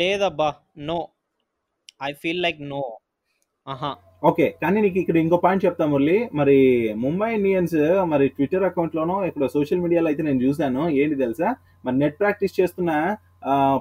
లేదబ్బా 0.00 0.48
no. 0.88 0.98
I 2.08 2.10
feel 2.22 2.42
like 2.44 2.60
no. 2.72 2.82
ఆహా. 3.66 3.90
ఓకే 4.28 4.46
కానీ 4.62 4.78
నీకు 4.84 4.98
ఇక్కడ 5.02 5.16
ఇంకో 5.22 5.36
పాయింట్ 5.44 5.64
చెప్తా 5.66 5.84
మురళి. 5.92 6.16
మరి 6.38 6.56
ముంబై 7.04 7.28
ఇండియన్స్ 7.38 7.76
మరి 8.12 8.26
ట్విట్టర్ 8.36 8.66
అకౌంట్ 8.68 8.96
లోనో 8.98 9.16
ఇక్కడ 9.30 9.46
సోషల్ 9.56 9.82
మీడియాలో 9.84 10.08
అయితే 10.10 10.22
నేను 10.28 10.40
చూసాను 10.46 10.82
ఏంటి 11.00 11.16
తెలుసా? 11.24 11.48
మరి 11.86 11.96
నెట్ 12.02 12.18
ప్రాక్టీస్ 12.22 12.58
చేస్తున్న 12.60 12.90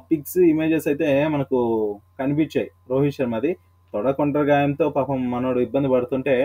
పిక్స్ 0.10 0.38
ఇమేజెస్ 0.52 0.88
అయితే 0.92 1.10
మనకు 1.36 1.60
కనిపించాయి. 2.20 2.70
రోహిత్ 2.92 3.18
శర్మది. 3.18 3.52
తొడకొండ్ర 3.94 4.42
గాయంతో 4.52 4.86
పాపం 4.90 5.20
మనోడు 5.34 5.60
ఇబ్బంది 5.68 5.90
పడుతుంటే 5.96 6.36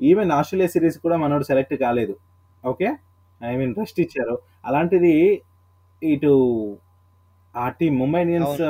ఈవెన్ 0.00 0.32
ఆస్ట్రేలియా 0.38 0.70
సిరీస్ 0.74 0.98
కూడా 1.04 1.16
మనోడు 1.24 1.44
సెలెక్ట్ 1.50 1.74
కాలేదు. 1.84 2.14
ఓకే? 2.64 2.88
ఐ 3.40 3.52
మీన్ 3.60 3.74
రెస్ట్ 3.80 4.00
ఇచ్చారు. 4.04 4.34
అలాంటిది 4.68 5.14
ఇటు 6.02 6.32
ఆ 7.56 7.68
team 7.68 7.98
Mumbai 7.98 8.20
Indians 8.22 8.60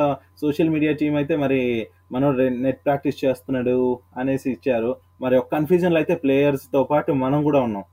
social 0.40 0.70
media 0.70 0.92
team 0.92 1.14
అయితే 1.16 1.36
మరి 1.36 1.60
మనోడు 2.12 2.48
నెట్ 2.64 2.84
ప్రాక్టీస్ 2.84 3.24
చేస్తున్నాడు 3.24 4.00
అనేసి 4.16 4.50
ఇచ్చారు. 4.50 4.96
మరి 5.20 5.36
ఒక 5.36 5.48
కన్ఫ్యూజన్లో 5.54 5.98
అయితే 5.98 6.14
ప్లేయర్స్తో 6.14 6.84
పాటు 6.84 7.12
మనం 7.12 7.42
కూడా 7.42 7.60
ఉన్నాం. 7.60 7.84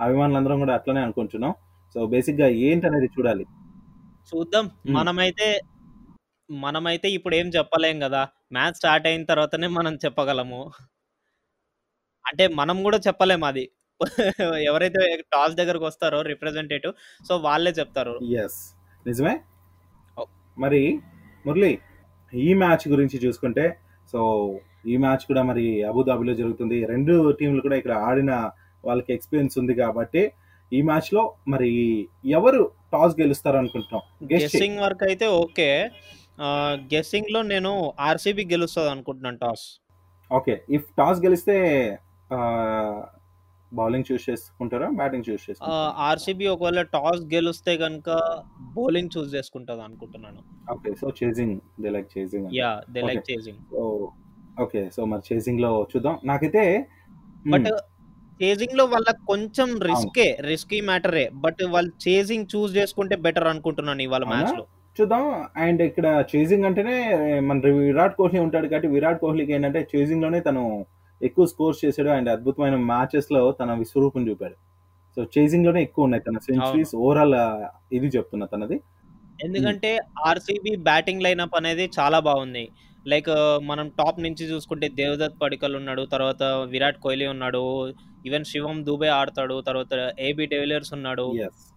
అభిమానులందరం 0.00 0.58
కూడా 0.58 0.74
అట్లనే 0.74 1.00
అనుకుంటున్నాం. 1.00 1.54
సో 1.94 2.06
బేసిక్గా 2.06 2.48
ఏంటనేది 2.48 3.06
చూడాలి. 3.06 3.44
చూద్దాం. 4.30 4.70
మనమైతే 4.90 5.60
మనమైతే 6.50 7.10
ఇప్పుడు 7.10 7.34
ఏం 7.34 7.48
చెప్పలేం 7.48 8.00
కదా. 8.00 8.28
మ్యాచ్ 8.52 8.74
స్టార్ట్ 8.74 9.06
అయిన 9.06 9.24
తర్వాతనే 9.24 9.66
మనం 9.66 9.94
చెప్పగలము. 10.04 10.60
అంటే 12.24 12.48
మనం 12.48 12.82
కూడా 12.82 12.98
చెప్పలేము 13.06 13.44
అది. 13.44 13.70
ఎవరైతే 14.70 15.22
టాస్ 15.32 15.54
దగ్గరకు 15.54 15.84
వస్తారో 15.84 16.22
రిప్రజెంటేటివ్ 16.22 16.92
సో 17.28 17.36
వాళ్ళే 17.36 17.70
చెప్తారు. 17.70 18.14
ఎస్ 18.44 18.60
నిజమే? 19.06 19.34
మరి 20.58 20.82
మురళి 21.44 21.72
ఈ 22.32 22.48
మ్యాచ్ 22.54 22.84
గురించి 22.88 23.16
చూసుకుంటే 23.24 23.64
సో 24.12 24.20
ఈ 24.86 24.96
మ్యాచ్ 24.96 25.24
కూడా 25.30 25.42
మరి 25.42 25.64
అబుదాబిలో 25.90 26.32
జరుగుతుంది. 26.34 26.76
రెండు 26.84 27.14
టీంలు 27.38 27.62
కూడా 27.66 27.76
ఇక్కడ 27.80 27.94
ఆడిన 28.08 28.32
వాళ్ళకి 28.84 29.10
ఎక్స్పీరియన్స్ 29.16 29.58
ఉంది 29.60 29.74
కాబట్టి 29.74 30.22
ఈ 30.72 30.80
మ్యాచ్లో 30.82 31.22
మరి 31.48 31.70
ఎవరు 32.38 32.62
టాస్ 32.92 33.14
గెలుస్తారు 33.20 33.58
అనుకుంటున్నాం 33.62 34.02
గెస్సింగ్ 34.32 34.80
వర్క్ 34.84 35.04
అయితే 35.08 35.26
ఓకే. 35.42 35.68
గెస్సింగ్లో 36.92 37.40
నేను 37.52 37.72
ఆర్సీబీ 38.08 38.44
గెలుస్తుంది 38.52 38.90
అనుకుంటున్నాను 38.94 39.38
టాస్. 39.44 39.66
ఓకే. 40.30 40.54
ఇఫ్ 40.76 40.86
టాస్ 40.98 41.20
గెలిస్తే 41.24 41.56
బౌలింగ్ 43.72 44.06
చూస్ 44.08 44.24
చేసుకుంటారా? 44.28 44.86
బ్యాటింగ్ 45.00 45.24
చూస్ 45.28 45.42
చేసుకుంటారా? 45.46 45.88
ఆర్సీబీ 46.08 46.46
ఒకవేళ 46.52 46.82
టాస్ 46.94 47.22
గెలిస్తే 47.34 47.72
కనుక 47.82 48.08
బౌలింగ్ 48.76 49.12
చూస్ 49.16 49.30
చేసుకుంటుంది 49.36 49.82
అనుకుంటున్నాను. 49.88 50.40
Okay 50.74 50.92
so 51.00 51.12
chasing. 51.20 51.58
They 51.82 51.90
like 51.96 52.10
chasing 52.16 52.48
yeah 52.60 52.70
they 52.94 53.02
like 53.10 53.24
chasing. 53.30 53.60
Okay 54.64 54.82
so 54.96 55.00
మరి 55.12 55.22
చేసింగ్లో 55.30 55.70
చూద్దాం. 55.92 56.16
నాకైతే 56.32 56.64
బట్ 57.54 57.70
చేసింగ్లో 58.42 58.84
వాళ్ళకి 58.94 59.22
కొంచెం 59.32 59.68
రిస్కే 59.88 60.28
రిస్కీ 60.50 60.80
మ్యాటరే. 60.88 61.26
బట్ 61.44 61.62
వాళ్ళు 61.74 61.92
చేసింగ్ 62.06 62.50
చూస్ 62.54 62.72
చేసుకుంటే 62.80 63.16
బెటర్ 63.26 63.48
అనుకుంటున్నాను 63.52 64.02
ఇవాళ 64.08 64.26
మ్యాచ్లో 64.32 64.64
చూద్దాం. 64.96 65.24
అండ్ 65.64 65.80
ఇక్కడ 65.88 66.06
చేసింగ్ 66.30 66.66
అంటేనే 66.68 66.94
మన 67.48 67.58
విరాట్ 67.88 68.14
కోహ్లీ 68.20 68.38
ఉంటాడు 68.44 68.68
కాబట్టి 68.72 68.88
విరాట్ 68.94 69.20
కోహ్లీకి 69.24 69.52
ఏంటంటే 69.56 69.80
చేసింగ్లోనే 69.92 70.40
తను 70.46 70.62
ఎక్కువ 71.26 71.44
స్కోర్స్ 71.52 71.82
చేశాడు 71.84 72.10
అండ్ 72.16 72.28
అద్భుతమైన 72.34 72.76
మ్యాచెస్లో 72.90 73.42
తన 73.60 73.72
విశ్వరూపం 73.82 74.24
చూపాడు. 74.28 74.56
సో 75.16 75.22
చేసింగ్లోనే 75.34 75.80
ఎక్కువ 75.86 76.06
ఉన్నాయి 76.08 76.22
తన 76.26 76.38
సెంచరీస్ 76.48 76.92
ఓవరాల్ 77.04 77.36
ఇది 77.98 78.10
చెప్తున్నా 78.16 78.46
తనది. 78.52 78.76
ఎందుకంటే 79.46 79.90
ఆర్సీబీ 80.28 80.74
బ్యాటింగ్ 80.88 81.24
లైనప్ 81.26 81.56
అనేది 81.58 81.84
చాలా 81.98 82.18
బాగుంది. 82.28 82.66
లైక్ 83.12 83.30
మనం 83.70 83.86
టాప్ 83.98 84.18
నుంచి 84.24 84.44
చూసుకుంటే 84.52 84.86
దేవదత్ 85.00 85.36
పడికల్ 85.42 85.74
ఉన్నాడు 85.80 86.02
తర్వాత 86.14 86.42
విరాట్ 86.72 86.98
కోహ్లీ 87.04 87.26
ఉన్నాడు 87.34 87.62
ఈవెన్ 88.28 88.46
శివం 88.50 88.78
దూబే 88.86 89.08
ఆడతాడు 89.18 89.56
తర్వాత 89.68 89.92
ఏబి 90.28 90.44
డెవిలియర్స్ 90.52 90.92
ఉన్నాడు 90.96 91.26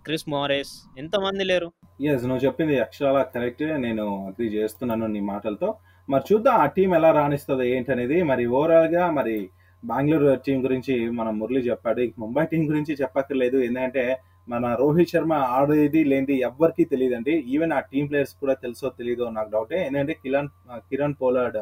క్రిస్ 0.05 0.27
మోరెస్ 0.33 0.73
ఎంతమంది 1.01 1.43
లేరు? 1.51 1.67
ఎస్ 2.09 2.25
నువ్వు 2.29 2.43
చెప్పింది 2.45 2.75
అక్షరాల 2.85 3.19
కరెక్ట్. 3.35 3.65
నేను 3.85 4.05
అగ్రీ 4.29 4.47
చేస్తున్నాను 4.57 5.07
నీ 5.15 5.21
మాటలతో. 5.31 5.69
మరి 6.09 6.23
చూద్దాం 6.29 6.55
ఆ 6.63 6.65
టీం 6.65 6.89
ఎలా 6.95 7.09
రాణిస్తుందో 7.11 7.63
ఏంటనేది. 7.75 8.17
మరి 8.31 8.43
ఓవరాల్గా 8.57 9.03
మరి 9.17 9.35
బెంగళూరు 9.83 10.33
టీం 10.45 10.57
గురించి 10.65 10.95
మనం 11.19 11.33
మురళి 11.39 11.61
చెప్పాడు. 11.69 12.03
ముంబై 12.23 12.43
టీం 12.51 12.63
గురించి 12.71 12.93
చెప్పక్కర్లేదు. 13.01 13.57
ఎందుకంటే 13.67 14.03
మన 14.49 14.65
రోహిత్ 14.79 15.11
శర్మ 15.13 15.33
ఆడేది 15.57 16.01
లేనిది 16.11 16.35
ఎవ్వరికీ 16.49 16.83
తెలియదండి. 16.93 17.33
ఈవెన్ 17.53 17.73
ఆ 17.77 17.79
టీం 17.91 18.05
ప్లేయర్స్ 18.07 18.35
కూడా 18.41 18.53
తెలుసో 18.63 18.89
తెలియదో 18.99 19.25
నాకు 19.29 19.49
డౌటే 19.55 19.79
ఎందుకంటే 19.87 20.13
కిరణ్ 20.23 20.49
కిరణ్ 20.89 21.15
పోలాడ్ 21.21 21.59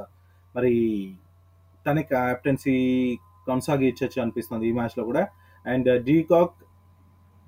మరి 0.55 0.73
తన 1.85 1.99
క్యాప్టెన్సీ 2.13 2.75
కొనసాగించచ్చు 3.45 4.17
అనిపిస్తుంది 4.23 4.65
ఈ 4.69 4.73
మ్యాచ్లో 4.79 5.03
కూడా. 5.11 5.23
అండ్ 5.65 5.89
డీకాక్ 6.07 6.57
uh, 6.57 6.65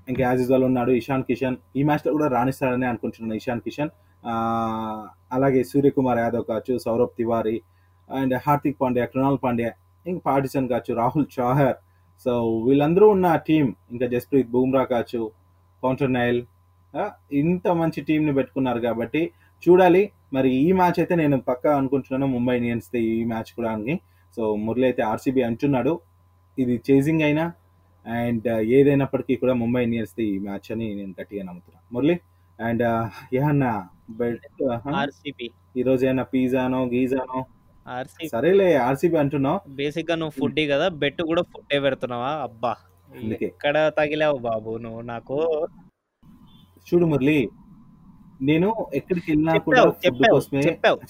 ఇంకా 0.08 0.22
యాజ్ 0.28 0.40
యూజువల్ 0.42 0.64
ఉన్నాడు. 0.64 0.92
ఇషాన్ 0.92 1.24
కిషన్ 1.24 1.58
ఈ 1.80 1.82
మ్యాచ్లో 1.84 2.12
కూడా 2.14 2.28
రాణిస్తాడని 2.36 2.88
అనుకుంటున్నాను. 2.92 3.36
ఇషాన్ 3.42 3.62
కిషన్ 3.66 3.92
అలాగే 5.36 5.62
సూర్యకుమార్ 5.72 6.20
యాదవ్ 6.24 6.46
కావచ్చు 6.50 6.74
సౌరభ్ 6.86 7.14
తివారీ 7.20 7.58
అండ్ 8.10 8.34
హార్దిక్ 8.46 8.80
పాండ్యా 8.82 9.06
కృణాల్ 9.12 9.40
పాండ్యా 9.44 9.72
ఇంకా 10.06 10.22
పాటిసన్ 10.30 10.68
కావచ్చు 10.72 10.94
రాహుల్ 11.02 11.28
చౌహర్. 11.38 11.78
సో 12.26 12.32
వీళ్ళందరూ 12.66 13.06
ఉన్న 13.16 13.28
టీం 13.48 13.66
ఇంకా 13.94 14.08
జస్ప్రీత్ 14.14 14.50
బూమ్రా 14.56 14.84
కావచ్చు 14.94 15.22
కౌంటర్ 15.84 16.14
నైల్ 16.18 16.42
ఇంత 17.42 17.68
మంచి 17.82 18.00
టీంని 18.08 18.34
పెట్టుకున్నారు 18.38 18.80
కాబట్టి 18.88 19.22
చూడాలి. 19.64 20.04
మరి 20.36 20.50
ఈ 20.66 20.68
మ్యాచ్ 20.80 21.00
అయితే 21.02 21.16
నేను 21.22 21.38
పక్కా 21.50 21.72
అనుకుంటున్నాను 21.80 22.28
ముంబై 22.36 22.56
ఇండియన్స్ 22.60 22.90
ఈ 23.12 23.24
మ్యాచ్ 23.32 23.52
కూడా 23.58 23.72
అని. 23.78 23.96
సో 24.38 24.42
మురళి 24.66 24.86
అయితే 24.90 25.02
ఆర్సీబీ 25.12 25.42
అంటున్నాడు 25.50 25.94
ఇది 26.58 26.76
చేజింగ్ 26.88 27.24
అయినా 27.28 27.46
అండ్ 28.06 28.48
ఏదైనప్పటికీ 28.78 29.34
కూడా 29.42 29.54
ముంబై 29.64 29.82
ఇండియన్స్ 29.88 30.14
ఈ 30.28 30.32
మ్యాచ్ 30.46 30.68
అని 30.74 30.88
నేను 31.00 31.14
గట్టిగా 31.20 31.44
నమ్ముతున్నాను 31.50 31.86
మురళి 31.96 32.16
అండ్ 32.60 32.84
ఏమన్నా 33.38 33.72
బెట్ 34.20 34.46
ఆర్సీబీ 34.96 35.48
ఈ 35.78 35.82
రోజు 35.82 36.04
ఏమన్నా 36.06 36.24
పిజ్జానో 36.24 36.80
గీజానో? 36.86 37.40
సరేలే 38.32 38.68
ఆర్సీబీ 38.78 39.18
అంటున్నావు. 39.18 39.60
బేసిక్గా 39.76 40.16
నువ్వు 40.16 40.34
ఫుడ్ 40.40 40.60
కదా 40.72 40.88
బెట్ 41.02 41.22
కూడా 41.22 41.44
ఫుడ్ 41.52 41.68
పెడుతున్నావా? 41.84 42.32
అబ్బా. 42.44 42.74
ఎక్కడ 43.48 43.76
తగిలావు 43.98 44.38
బాబు 44.48 44.72
నువ్వు 44.78 45.02
నాకు? 45.12 45.38
చూడు 46.88 47.06
మురళి 47.06 47.40
నేను 48.42 48.70
ఎక్కడికి 48.94 49.28
వెళ్ళినా 49.32 49.54
కూడా 49.66 49.82
చెప్పావు 50.06 50.12
ఫుడ్ 50.14 50.30
కోసమే 50.32 50.62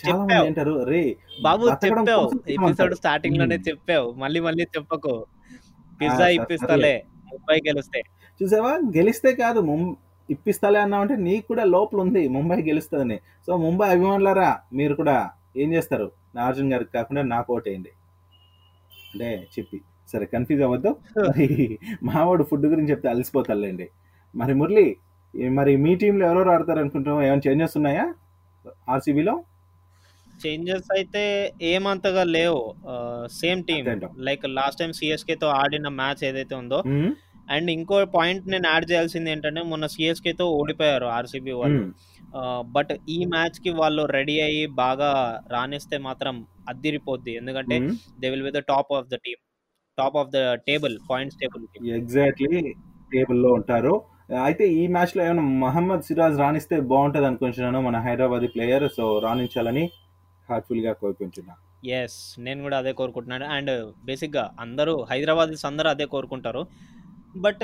చాలా 0.02 0.18
మంది 0.22 0.48
అంటారు 0.50 0.74
రే 0.92 1.02
బాబు 1.44 1.66
చెప్పావు 1.86 2.26
ఎపిసోడ్. 2.56 2.96
స్టార్టింగ్లోనే. 3.02 3.58
చెప్పావు 3.70 4.08
మళ్ళీ 4.24 4.40
మళ్ళీ 4.40 4.64
చెప్పకు. 4.78 5.14
పిజ్జా. 6.02 6.28
ఇప్పిస్తాలే 6.38 6.96
ముంబై 7.32 7.58
గెలిస్తే. 7.68 8.00
చూసావా? 8.40 8.72
గెలిస్తే 8.98 9.32
కాదు 9.36 9.60
ముం 9.62 9.82
ఇప్పిస్తాలే 10.34 10.80
అన్నామంటే 10.80 11.15
నీకు 11.28 11.46
కూడా 11.48 11.63
లోపల 11.76 12.00
ఉంది 12.06 12.22
ముంబై 12.30 12.58
గెలుస్తుందని. 12.62 13.17
సో 13.46 13.58
ముంబై 13.58 13.88
అభిమానులారా 13.89 14.50
మీరు 14.74 14.94
కూడా 14.94 15.15
ఏం 15.58 15.70
చేస్తారు? 15.74 16.08
నాగార్జున 16.36 16.74
గారికి 16.74 16.91
కాకుండా 16.91 17.22
నాకు 17.34 17.50
ఓటేయండి. 17.56 17.91
అంటే 19.12 19.30
చెప్పి. 19.56 19.78
సరే 20.12 20.26
కన్ఫ్యూజ్ 20.26 20.62
అవ్వద్దు. 20.62 20.91
మరి 21.30 21.48
మావాడు 22.04 22.44
ఫుడ్ 22.44 22.65
గురించి 22.65 22.91
చెప్తే 22.91 23.08
అలసిపోతారులేండి. 23.10 23.88
మరి 24.36 24.54
మురళి 24.54 24.88
మరి 25.34 25.72
మీ 25.78 25.91
టీంలో 25.96 26.24
ఎవరెవరు 26.26 26.50
ఆడతారు 26.50 26.80
అనుకుంటున్నావు 26.80 27.24
ఏమైనా 27.28 27.44
చేంజెస్ 27.48 27.76
ఉన్నాయా? 27.78 28.06
ఆర్సీబీలో? 28.89 29.36
చేంజెస్ 30.46 30.89
అయితే 30.96 31.24
ఏమంతగా 31.62 32.24
లేవు. 32.36 32.62
సేమ్ 33.41 33.60
టీమ్ 33.63 33.80
అంతేంటావు. 33.80 34.13
లైక్ 34.28 34.46
లాస్ట్ 34.60 34.80
టైం 34.80 34.94
సిఎస్కే 35.00 35.36
తో 35.36 35.48
ఆడిన 35.62 35.88
మ్యాచ్ 36.00 36.24
ఏదైతే 36.30 36.56
ఉందో 36.56 36.80
అండ్ 37.56 37.70
ఇంకో 37.76 37.98
పాయింట్ 38.16 38.44
నేను 38.54 38.68
యాడ్ 38.72 38.86
చేయాల్సింది 38.92 39.32
ఏంటంటే 39.34 39.62
మొన్న 39.72 39.86
సిఎస్కే 39.94 40.34
తో 40.42 40.46
ఓడిపోయారు 40.60 41.08
ఆర్సీబీ 41.18 41.54
వాళ్ళు. 41.62 41.84
బట్ 42.76 42.92
ఈ 43.16 43.18
మ్యాచ్కి 43.34 43.72
వాళ్ళు 43.80 44.04
రెడీ 44.18 44.36
అయ్యి 44.48 44.66
బాగా 44.84 45.10
రాణిస్తే 45.54 45.98
మాత్రం 46.08 46.36
అద్దిరిపోద్ది. 46.72 47.32
ఎందుకంటే 47.42 47.78
they 48.22 48.30
will 48.34 48.46
be 48.50 48.54
the 48.58 48.62
top 48.72 48.92
of 49.00 49.10
the 49.14 49.18
team 49.26 49.42
top 49.98 50.18
of 50.22 50.32
the 50.38 50.42
table 50.70 50.96
points 51.10 51.38
table 51.42 51.66
exactly 52.00 52.62
టేబుల్లో 53.14 53.50
ఉంటారు. 53.60 53.94
అయితే 54.46 54.66
ఈ 54.82 54.84
మ్యాచ్లో 54.96 55.22
ఏమైనా 55.30 55.44
మహమ్మద్ 55.64 56.06
సిరాజ్ 56.10 56.38
రాణిస్తే 56.42 56.76
బాగుంటది 56.92 57.28
అనుకుంటున్నాను 57.30 57.80
మన 57.88 57.98
హైదరాబాద్ 58.06 58.46
ప్లేయర్ 58.54 58.86
సో 58.98 59.06
రాణించాలని 59.26 59.84
హార్ట్ఫుల్గా 60.50 60.94
కోరుకుంటున్నా. 61.02 61.54
ఎస్ 61.98 62.18
నేను 62.46 62.60
కూడా 62.66 62.78
అదే 62.82 62.92
కోరుకుంటున్నాను. 63.00 63.46
అండ్ 63.56 63.74
బేసిక్గా 64.08 64.44
అందరూ 64.66 64.94
హైదరాబాద్ 65.12 65.52
అందరూ 65.70 65.90
అదే 65.96 66.06
కోరుకుంటారు. 66.16 66.62
బట్ 67.36 67.63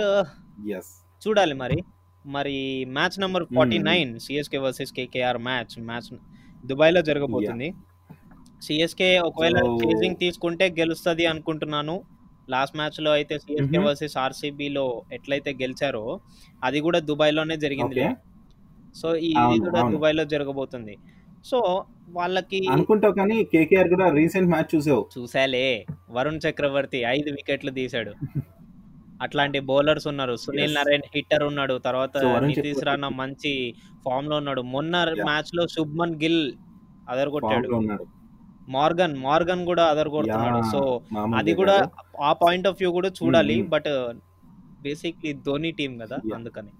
చూడాలి 1.21 1.53
మరి. 1.53 1.77
మరి 2.25 2.86
match 2.86 3.19
number 3.19 3.45
forty 3.56 3.77
Hmm. 3.77 3.86
Nine 3.86 4.19
CSK 4.19 4.58
versus 4.58 4.91
KKR 4.91 5.38
match 5.38 5.80
match 5.80 6.10
దుబాయ్లో 6.65 7.01
జరగబోతుంది 7.01 7.73
సిఎస్కే 8.62 9.19
ఒకవేళ 9.19 9.58
చేజింగ్ 9.82 10.15
తీసుకుంటే 10.15 10.75
గెలుస్తుంది 10.80 11.25
అనుకుంటున్నాను. 11.25 11.95
లాస్ట్ 12.49 12.77
మ్యాచ్లో 12.77 13.12
అయితే 13.12 13.39
సిఎస్కే 13.39 13.77
Mhm. 13.77 13.86
వర్సెస్ 13.88 14.17
ఆర్సీబీ 14.17 14.69
లో 14.69 15.03
ఎట్లయితే 15.13 15.53
గెలిచారో 15.53 16.19
అది 16.63 16.80
కూడా 16.80 16.99
దుబాయ్లోనే 16.99 17.58
జరిగింది 17.58 18.06
సో 18.95 19.15
ఇది 19.15 19.60
కూడా. 19.60 19.82
దుబాయ్లో 19.91 20.25
జరగబోతుంది. 20.25 20.95
సో 21.45 21.86
వాళ్ళకి 22.10 22.67
అనుకుంటావు 22.67 23.13
కానీ 23.13 23.43
కేకేఆర్ 23.43 23.89
కూడా 23.89 24.10
రీసెంట్ 24.10 24.49
మ్యాచ్ 24.49 24.75
చూసావు. 24.75 25.06
చూసాలే. 25.17 25.86
వరుణ్ 26.10 26.39
చక్రవర్తి 26.47 27.03
ఐదు 27.03 27.30
వికెట్లు 27.32 27.71
తీశాడు. 27.71 28.13
అట్లాంటి 29.21 29.60
బౌలర్స్ 29.69 30.08
ఉన్నారు 30.12 30.34
సునీల్. 30.41 30.73
నారాయణ్ 30.75 31.08
హిట్టర్ 31.15 31.43
ఉన్నాడు 31.43 31.75
తర్వాత 31.86 32.17
నితీష్ 32.45 32.84
రాణా 32.88 33.10
మంచి 33.21 33.51
ఫామ్లో 34.06 34.36
ఉన్నాడు 34.41 34.62
మొన్న. 34.73 34.93
మ్యాచ్లో 35.30 35.65
శుభ్మన్ 35.75 36.15
గిల్ 36.23 36.41
అదర్ 37.10 37.30
ఫామ్ 37.30 37.36
కొట్టాడు 37.38 37.67
లో 37.67 37.77
ఉన్నాడు 37.84 38.06
మార్గన్ 38.69 39.15
మార్గన్ 39.19 39.63
కూడా 39.65 39.84
అదర్ 39.91 40.10
కొడుతున్నాడు 40.10 40.60
Yeah, 40.60 40.71
సో 40.71 40.80
అది 41.39 41.51
కూడా. 41.53 41.75
ఆ 42.21 42.32
పాయింట్ 42.41 42.67
ఆఫ్ 42.67 42.80
వ్యూ 42.80 42.89
కూడా 42.91 43.10
చూడాలి. 43.19 43.56
బట్ 43.73 43.89
బేసిక్లీ 44.82 45.32
ధోని 45.45 45.71
టీం 45.80 45.93
కదా. 45.97 46.17
అందుకని 46.36 46.71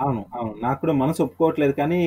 అవును 0.00 0.22
అవును 0.38 0.52
నాకు 0.62 0.78
కూడా 0.80 0.94
మనసు 1.02 1.20
ఒప్పుకోవట్లేదు 1.22 1.72
కానీ 1.72 2.00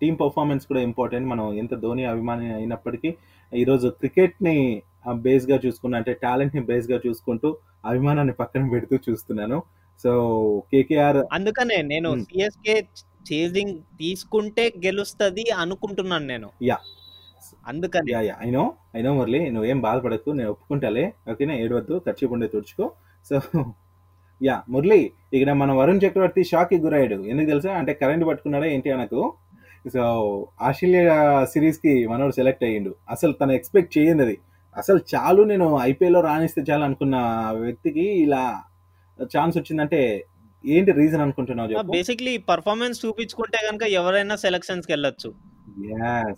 టీమ్ 0.00 0.16
పర్ఫార్మెన్స్ 0.20 0.66
కూడా 0.66 0.80
ఇంపార్టెంట్ 0.80 1.26
మనం 1.28 1.46
ఎంత 1.58 1.74
ధోని 1.84 2.04
అభిమాని 2.04 2.46
అయినప్పటికీ 2.52 3.10
ఈరోజు 3.52 3.88
క్రికెట్ 4.00 4.36
బేస్గా 5.12 5.60
చూసుకున్నా 5.66 5.98
అంటే 5.98 6.12
టాలెంట్ని 6.12 6.62
బేస్గా 6.62 7.00
చూసుకుంటూ 7.06 7.56
అభిమానాన్ని 7.84 8.34
పక్కన 8.34 8.68
పెడుతూ 8.68 8.98
చూస్తున్నాను. 9.10 9.62
సో 10.02 10.62
కేకేఆర్ 10.72 11.16
అందుకనే 11.32 11.82
నేను. 11.82 12.24
సిఎస్కే 12.24 12.86
చేజింగ్ 13.32 13.78
తీసుకుంటే 13.78 14.72
గెలుస్తది 14.84 15.44
అనుకుంటున్నాను 15.50 16.26
నేను. 16.26 16.48
Yeah. 16.62 16.78
అందుకని. 17.66 18.12
యా 18.12 18.20
యా 18.20 18.34
అయినో 18.40 18.74
అయినో 18.94 19.14
మురళి 19.14 19.50
నువ్వేం 19.50 19.80
బాధపడకు. 19.80 20.30
నేను 20.30 20.50
ఒప్పుకుంటాలే. 20.50 21.12
ఓకేనా? 21.30 21.54
ఏడవద్దు. 21.54 21.98
ఖర్చు 21.98 22.28
ఉండే 22.28 22.46
తుడుచుకో. 22.46 22.92
సో 23.30 23.64
యా 24.42 24.62
మురళి 24.68 25.10
ఇక్కడ 25.34 25.52
మన 25.52 25.72
వరుణ్ 25.72 26.00
చక్రవర్తి 26.06 26.44
షాక్కి 26.44 26.78
గురయ్యాడు. 26.78 27.14
ఎందుకు 27.14 27.46
తెలుసా? 27.46 27.72
అంటే 27.72 27.94
కరెంట్ 27.94 28.26
పట్టుకున్నాడా 28.26 28.66
ఏంటి 28.66 28.90
అనకు? 28.90 29.34
సో 29.92 30.46
ఆస్ట్రేలియా 30.62 31.44
సిరీస్కి 31.44 32.06
మనోడు 32.06 32.32
సెలెక్ట్ 32.32 32.64
అయ్యిండు. 32.64 32.94
అసలు 33.10 33.32
తను 33.32 33.52
ఎక్స్పెక్ట్ 33.52 33.98
చేయండి 33.98 34.22
అది 34.22 34.38
అసలు 34.76 35.00
చాలు 35.12 35.42
నేను 35.42 35.66
ఐపీఎల్లో 35.90 36.20
రాణిస్తే 36.20 36.60
చాలు 36.68 36.84
అనుకున్న 36.84 37.16
వ్యక్తికి 37.64 38.06
ఇలా 38.24 38.42
ఛాన్స్ 39.34 39.56
వచ్చిందంటే 39.58 40.00
ఏంటి 40.64 40.90
రీజన్ 41.00 41.22
అనుకుంటున్నావు 41.24 41.82
బేసిక్లీ 41.96 42.34
పర్ఫార్మెన్స్ 42.50 42.98
చూపించుకుంటే 43.04 43.58
కనుక 43.68 43.84
ఎవరైనా 44.00 44.36
సెలక్షన్స్కి 44.44 44.92
వెళ్ళొచ్చు. 44.92 45.30
Yes. 45.92 46.36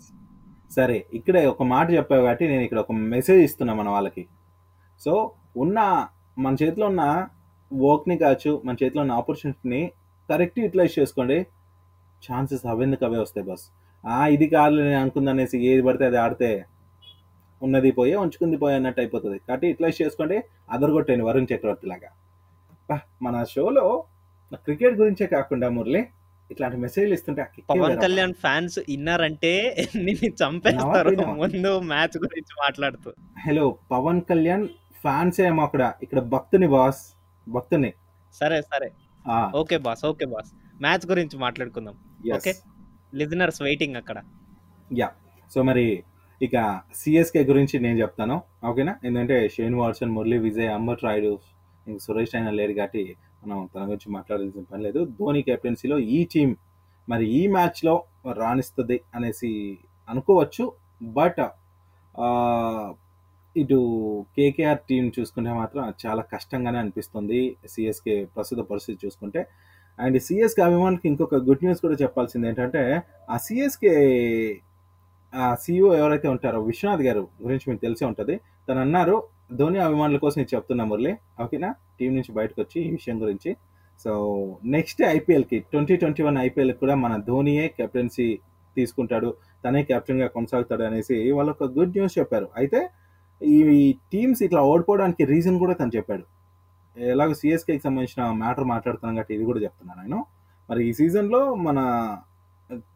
సరే 0.71 0.97
ఇక్కడ 1.17 1.37
ఒక 1.51 1.63
మాట 1.73 1.87
చెప్పావు 1.97 2.21
కాబట్టి 2.21 2.45
నేను 2.47 2.63
ఇక్కడ 2.65 2.79
ఒక 2.85 2.93
మెసేజ్ 3.13 3.41
ఇస్తున్నా 3.47 3.73
మన 3.73 3.89
వాళ్ళకి. 3.89 4.23
సో 5.01 5.13
ఉన్న 5.55 5.79
మన 6.37 6.53
చేతిలో 6.61 6.85
ఉన్న 6.93 7.03
వర్క్ని 7.71 8.17
కావచ్చు 8.23 8.51
మన 8.65 8.75
చేతిలో 8.81 9.01
ఉన్న 9.05 9.13
ఆపర్చునిటీని 9.21 9.81
కరెక్ట్ 10.29 10.59
యూటిలైజ్ 10.63 10.93
చేసుకోండి. 10.99 11.37
ఛాన్సెస్ 12.23 12.65
అవెందుకు 12.73 13.03
అవే 13.07 13.19
వస్తాయి 13.23 13.45
బస్ 13.49 13.65
ఆ 14.03 14.19
ఇది 14.35 14.47
కాదు 14.55 14.75
నేను 14.87 14.99
అనుకుందనేసి 15.03 15.57
ఏది 15.69 15.81
పడితే 15.87 16.05
అది 16.09 16.17
ఆడితే 16.23 16.49
ఉన్నది 17.61 17.89
పోయే 17.99 18.15
ఉంచుకుంది 18.23 18.57
పోయే 18.61 18.75
అన్నట్టు 18.79 19.01
అయిపోతుంది. 19.03 19.37
కాబట్టి 19.47 19.67
యూటిలైజ్ 19.71 19.97
చేసుకోండి 20.03 20.37
అదరగొట్టండి 20.75 21.23
వరుణ్ 21.29 21.49
చక్రవర్తి 21.51 21.87
లాగా 21.91 22.09
మన 23.25 23.35
షోలో 23.53 23.85
క్రికెట్ 24.65 24.95
గురించే 25.01 25.25
కాకుండా 25.33 25.67
మురళి 25.77 26.01
ఇట్లాంటి 26.49 26.77
మెసేజ్లు 26.83 27.13
ఇస్తుంటే 27.17 27.41
పవన్. 27.71 27.97
కళ్యాణ్ 28.05 28.33
ఫ్యాన్స్ 28.43 28.77
ఇన్నారంటే 28.95 29.51
నిన్ను 30.05 30.29
చంపేస్తారు? 30.41 31.11
ముందు 31.41 31.71
మ్యాచ్ 31.91 32.15
గురించి 32.23 32.53
మాట్లాడుతూ. 32.63 33.09
హలో 33.45 33.65
పవన్ 33.93 34.21
కళ్యాణ్ 34.31 34.65
ఫ్యాన్స్ 35.03 35.39
ఏమో 35.49 35.61
అక్కడ 35.67 35.83
ఇక్కడ 36.05 36.19
భక్తుని 36.33 36.69
బాస్ 36.75 37.01
భక్తుని. 37.47 37.91
సరే 38.39 38.57
సరే. 38.71 38.89
Okay 39.61 39.77
boss 39.85 40.03
okay 40.11 40.25
boss. 40.33 40.49
Match 40.85 41.05
గురించి 41.11 41.35
మాట్లాడుకుందాం. 41.45 41.95
Okay. 42.37 42.53
లిజనర్స్ 43.19 43.59
వెయిటింగ్ 43.67 43.97
అక్కడ. 44.01 44.17
యా 45.01 45.07
సో 45.51 45.59
మరి 45.69 45.85
ఇక 46.41 46.55
సిఎస్కే 46.99 47.41
గురించి 47.49 47.75
నేను 47.85 47.97
చెప్తాను. 48.01 48.35
ఓకేనా? 48.69 48.93
ఎందుకంటే 49.07 49.37
షేన్ 49.55 49.75
వాట్సన్ 49.79 50.13
మురళీ 50.17 50.37
విజయ్ 50.47 50.69
అంబర్ 50.77 51.03
రాయుడు 51.05 51.31
ఇంక 51.87 51.97
సురేష్ 52.05 52.33
అయినా 52.37 52.51
లేడు 52.59 52.73
కాబట్టి 52.79 53.03
మనం 53.43 53.59
తన 53.75 53.83
గురించి 53.89 54.09
మాట్లాడాల్సిన 54.15 54.63
పని 54.71 54.83
లేదు. 54.87 55.01
ధోని 55.19 55.41
కెప్టెన్సీలో 55.49 55.97
ఈ 56.17 56.19
టీం 56.33 56.49
మరి 57.07 57.25
ఈ 57.39 57.41
మ్యాచ్లో 57.55 57.95
రాణిస్తుంది 58.41 58.97
అనేసి 59.15 59.51
అనుకోవచ్చు. 60.09 60.65
బట్ 61.19 61.41
ఇటు 63.55 63.79
కేకేఆర్ 64.35 64.81
టీం 64.89 65.05
చూసుకుంటే 65.17 65.51
మాత్రం 65.61 65.83
చాలా 66.03 66.21
కష్టంగానే 66.33 66.77
అనిపిస్తుంది 66.83 67.39
సిఎస్కే 67.73 68.15
ప్రస్తుత 68.35 68.59
పరిస్థితి 68.71 68.97
చూసుకుంటే. 69.05 69.41
అండ్ 69.99 70.17
సిఎస్కే 70.27 70.61
అభిమానులకి 70.67 71.07
ఇంకొక 71.11 71.37
గుడ్ 71.47 71.63
న్యూస్ 71.65 71.81
కూడా 71.85 71.95
చెప్పాల్సింది 72.03 72.47
ఏంటంటే 72.49 72.83
ఆ 73.33 73.37
సిఎస్కే 73.45 73.93
ఆ 75.33 75.57
ఎవరైతే 75.95 76.27
ఉంటారో 76.27 76.61
విశ్వనాథ్ 76.61 77.01
గారు 77.01 77.27
గురించి 77.43 77.65
మీకు 77.67 77.81
తెలిసే 77.81 78.05
ఉంటుంది. 78.05 78.39
తను 78.69 78.79
అన్నారు 78.79 79.23
ధోని 79.53 79.79
అభిమానుల 79.79 80.17
కోసం 80.17 80.41
నేను 80.41 80.55
చెప్తున్నా 80.55 80.85
మురళి. 80.85 81.13
ఓకేనా? 81.41 81.75
టీం 81.99 82.15
నుంచి 82.15 82.31
బయటకు 82.31 82.61
వచ్చి 82.61 82.81
ఈ 82.81 82.91
విషయం 82.91 83.21
గురించి. 83.21 83.57
సో 84.03 84.11
నెక్స్ట్ 84.65 85.01
ఐపీఎల్కి 85.03 85.59
ట్వంటీ 85.59 85.95
ట్వంటీ 85.95 86.23
వన్ 86.23 86.37
ఐపీఎల్ 86.37 86.73
కూడా 86.73 86.95
మన 86.95 87.15
ధోనియే 87.17 87.67
కెప్టెన్సీ 87.67 88.39
తీసుకుంటాడు. 88.77 89.33
తనే 89.65 89.83
కెప్టెన్గా 89.83 90.27
కొనసాగుతాడు 90.27 90.83
అనేసి 90.83 91.31
వాళ్ళు 91.31 91.51
ఒక 91.51 91.63
గుడ్ 91.63 91.89
న్యూస్ 91.89 92.19
చెప్పారు. 92.19 92.49
అయితే 92.57 92.89
ఈ 93.41 93.93
టీమ్స్ 94.13 94.43
ఇట్లా 94.43 94.61
ఓడిపోవడానికి 94.61 95.23
రీజన్ 95.23 95.59
కూడా 95.59 95.73
తను 95.73 95.91
చెప్పాడు. 95.97 96.23
ఎలాగో 96.97 97.33
సిఎస్కేకి 97.33 97.83
సంబంధించిన 97.83 98.23
మ్యాటర్ 98.31 98.63
మాట్లాడుతున్నాం 98.63 99.15
కాబట్టి 99.15 99.35
ఇది 99.35 99.45
కూడా 99.45 99.59
చెప్తున్నాను 99.59 100.01
నేను. 100.01 100.25
మరి 100.69 100.89
ఈ 100.89 100.93
సీజన్లో 100.93 101.55
మన 101.55 101.79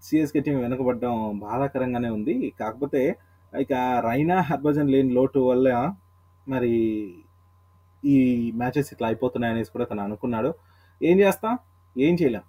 సిఎస్కే 0.01 0.39
టీం 0.39 0.59
వెనకబడడం 0.59 1.39
బాధాకరంగానే 1.39 2.09
ఉంది. 2.09 2.53
కాకపోతే 2.59 3.15
ఇక 3.59 3.73
రైనా 3.99 4.41
హర్భజన్ 4.41 4.89
లేని 4.89 5.13
లోటు 5.13 5.39
వల్ల 5.39 5.93
మరి 6.47 6.73
ఈ 8.05 8.51
మ్యాచెస్ 8.55 8.89
ఇట్లా 8.93 9.07
అయిపోతున్నాయి 9.07 9.53
అనేసి 9.53 9.71
కూడా 9.71 9.85
తను 9.85 10.01
అనుకున్నాడు. 10.01 10.53
ఏం 11.03 11.19
చేస్తాం? 11.19 11.57
ఏం 11.97 12.17
చేయలేం. 12.21 12.41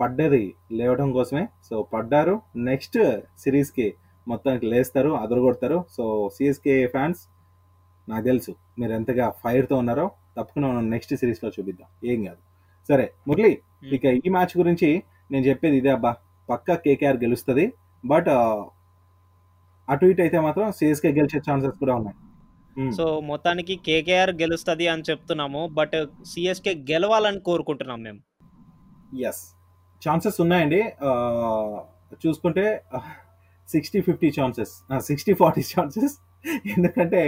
పడ్డది 0.00 0.54
లేవడం 0.72 1.12
కోసమే. 1.12 1.48
సో 1.70 1.82
పడ్డారు. 1.82 2.42
నెక్స్ట్ 2.56 2.98
సిరీస్కి 3.38 3.94
మొత్తానికి 4.28 4.66
లేస్తారు 4.66 5.10
అదరగొడతారు. 5.10 5.84
సో 5.90 6.30
సిఎస్కే 6.36 6.86
ఫ్యాన్స్ 6.86 7.20
నాకు 8.08 8.24
తెలుసు 8.24 8.54
మీరు 8.78 8.92
ఎంతగా 8.92 9.30
ఫైర్తో 9.30 9.76
ఉన్నారో. 9.76 10.10
తప్పకుండా 10.36 10.68
మనం 10.68 10.90
నెక్స్ట్ 10.90 11.14
సిరీస్లో 11.16 11.50
చూపిద్దాం. 11.50 12.10
ఏం 12.10 12.24
కాదు. 12.24 12.38
సరే 12.88 13.12
మురళి 13.28 13.58
ఇక 13.92 14.04
ఈ 14.04 14.28
మ్యాచ్ 14.28 14.58
గురించి 14.58 15.02
నేను 15.32 15.44
చెప్పేది 15.50 15.76
ఇదే 15.82 15.90
అబ్బా. 15.96 16.12
పక్కా 16.50 16.74
కేకేఆర్ 16.84 17.18
గెలుస్తుంది 17.24 17.64
బట్ 18.04 18.28
అటు 19.92 20.04
ఇటు 20.10 20.22
అయితే 20.24 20.38
మాత్రం 20.46 20.66
సిఎస్కే 20.78 21.10
గెలిచే 21.18 21.38
ఛాన్సెస్ 21.46 21.76
కూడా 21.82 21.94
ఉన్నాయి. 22.00 22.16
సో 22.96 23.04
మొత్తానికి 23.30 23.74
కేకేఆర్ 23.86 24.32
గెలుస్తుంది 24.42 24.86
అని 24.92 25.06
చెప్తున్నాము 25.08 25.62
బట్ 25.78 25.96
సిఎస్కే 26.30 26.72
గెలవాలని 26.90 27.40
కోరుకుంటున్నాం 27.48 28.00
మేము. 28.06 28.20
ఎస్ 29.30 29.42
ఛాన్సెస్ 30.02 30.38
ఉన్నాయండి. 30.44 30.80
చూసుకుంటే 32.22 32.64
sixty 33.68 34.00
fifty 34.06 34.28
chances 34.38 34.72
sixty 35.08 35.32
forty 35.40 35.62
chances. 35.72 36.14
ఎందుకంటే 36.74 37.22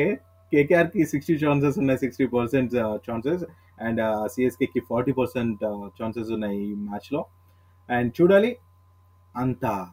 కేకేఆర్కి 0.52 1.02
సిక్స్టీ 1.12 1.34
ఛాన్సెస్ 1.42 1.76
ఉన్నాయి 1.82 1.98
సిక్స్టీ 2.04 2.26
పర్సెంట్ 2.34 2.74
ఛాన్సెస్. 3.06 3.44
అండ్ 3.86 4.00
సిఎస్కేకి 4.32 4.80
ఫార్టీ 4.90 5.12
పర్సెంట్ 5.20 5.62
ఛాన్సెస్ 5.98 6.30
ఉన్నాయి 6.36 6.58
ఈ 6.66 6.74
మ్యాచ్లో. 6.88 7.22
అండ్ 7.90 8.22
చూడాలి. 8.22 8.56
అంత 9.36 9.86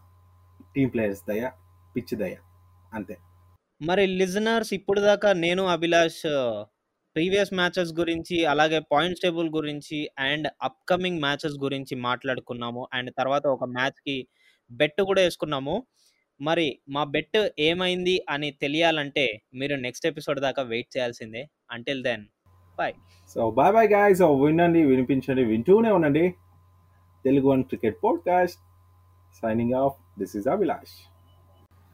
టీమ్ 0.76 0.94
ప్లేయర్స్ 0.94 1.22
దయ 1.30 1.50
పిచ్ 1.96 2.18
దయ. 2.18 2.36
అంతే. 2.94 3.18
మరి 3.82 4.08
లిజనర్స్ 4.08 4.74
ఇప్పుడు 4.74 5.02
దాకా 5.02 5.34
నేను 5.34 5.66
అభిలాష్ 5.66 6.22
ప్రీవియస్ 7.16 7.54
మ్యాచెస్ 7.54 7.94
గురించి 7.94 8.46
అలాగే 8.46 8.80
పాయింట్స్ 8.80 9.22
టేబుల్ 9.22 9.50
గురించి 9.50 10.10
అండ్ 10.20 10.48
అప్కమింగ్ 10.64 11.20
మ్యాచెస్ 11.20 11.56
గురించి 11.64 11.96
మాట్లాడుకున్నాము. 11.96 12.88
అండ్ 12.94 13.12
తర్వాత 13.18 13.48
ఒక 13.48 13.64
మ్యాచ్కి 13.64 14.28
బెట్ 14.72 15.02
కూడా 15.02 15.22
వేసుకున్నాము. 15.22 15.84
మరి 16.42 16.80
మా 16.90 17.04
బెట్ 17.04 17.50
ఏమైంది 17.60 18.26
అని 18.30 18.52
తెలియాలంటే 18.52 19.42
మీరు 19.54 19.76
నెక్స్ట్ 19.76 20.08
ఎపిసోడ్ 20.08 20.40
దాకా 20.40 20.62
వెయిట్ 20.62 20.98
చేయాల్సిందే. 20.98 21.50
Until 21.72 22.04
then 22.04 22.26
bye 22.78 22.94
so 23.28 23.52
bye 23.52 23.74
bye 23.74 23.90
guys 23.90 24.22
వినండి 24.22 24.84
వినిపించండి 24.86 25.44
వింటూనే 25.44 25.92
ఉండండి. 25.92 26.34
Telugu 27.26 27.48
one 27.48 27.64
cricket 27.64 27.98
podcast. 28.04 28.58
Signing 29.42 29.74
off 29.74 29.94
this 30.20 30.36
is 30.36 30.48
Abhilash. 30.48 31.12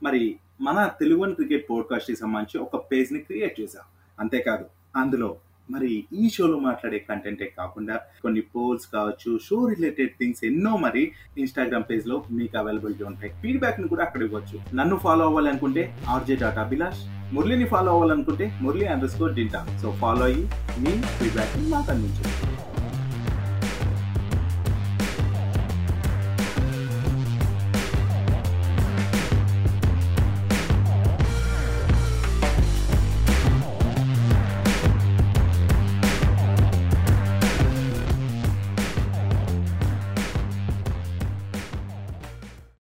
మరి 0.04 0.36
మన 0.62 0.92
తెలుగు 1.00 1.22
వన్ 1.22 1.36
క్రికెట్ 1.36 1.70
పోడ్కాస్ట్కి 1.70 2.16
సంబంధించి 2.16 2.66
ఒక 2.66 2.92
పేజ్ని 2.92 3.20
క్రియేట్ 3.20 3.62
చేశాం. 3.62 3.84
అంతేకాదు 4.20 4.66
అందులో 4.96 5.36
మరి 5.72 6.04
ఈ 6.14 6.30
షోలో 6.30 6.60
మాట్లాడే 6.60 7.06
కంటెంటే 7.10 7.54
కాకుండా 7.58 7.96
కొన్ని 7.96 8.42
పోల్స్ 8.42 8.88
కావచ్చు 8.88 9.40
షో 9.44 9.68
రిలేటెడ్ 9.68 10.10
థింగ్స్ 10.10 10.46
ఎన్నో 10.46 10.78
మరి 10.78 11.12
ఇన్స్టాగ్రామ్ 11.38 11.84
పేజ్లో 11.90 12.24
మీకు 12.32 12.58
అవైలబిలిటీ 12.58 13.04
ఉంటాయి. 13.04 13.34
ఫీడ్బ్యాక్ని 13.42 13.88
కూడా 13.88 14.04
అక్కడ 14.04 14.22
ఇవ్వచ్చు. 14.22 14.76
నన్ను 14.76 14.98
ఫాలో 14.98 15.26
అవ్వాలనుకుంటే 15.26 16.04
ఆర్జే 16.08 16.36
డాట్ 16.36 16.58
అభిలాష్ 16.58 17.00
మురళిని 17.36 17.66
ఫాలో 17.66 17.92
అవ్వాలనుకుంటే 17.92 18.60
మురళి 18.62 18.86
అండర్ 18.86 19.10
స్కోర్ 19.10 19.36
డింటా. 19.36 19.80
సో 19.82 19.92
ఫాలో 19.92 20.26
అయ్యి 20.26 20.44
మీ 20.80 21.02
ఫీడ్బ్యాక్ 21.02 21.70
మాకు 21.70 21.92
అందించండి. 21.92 22.67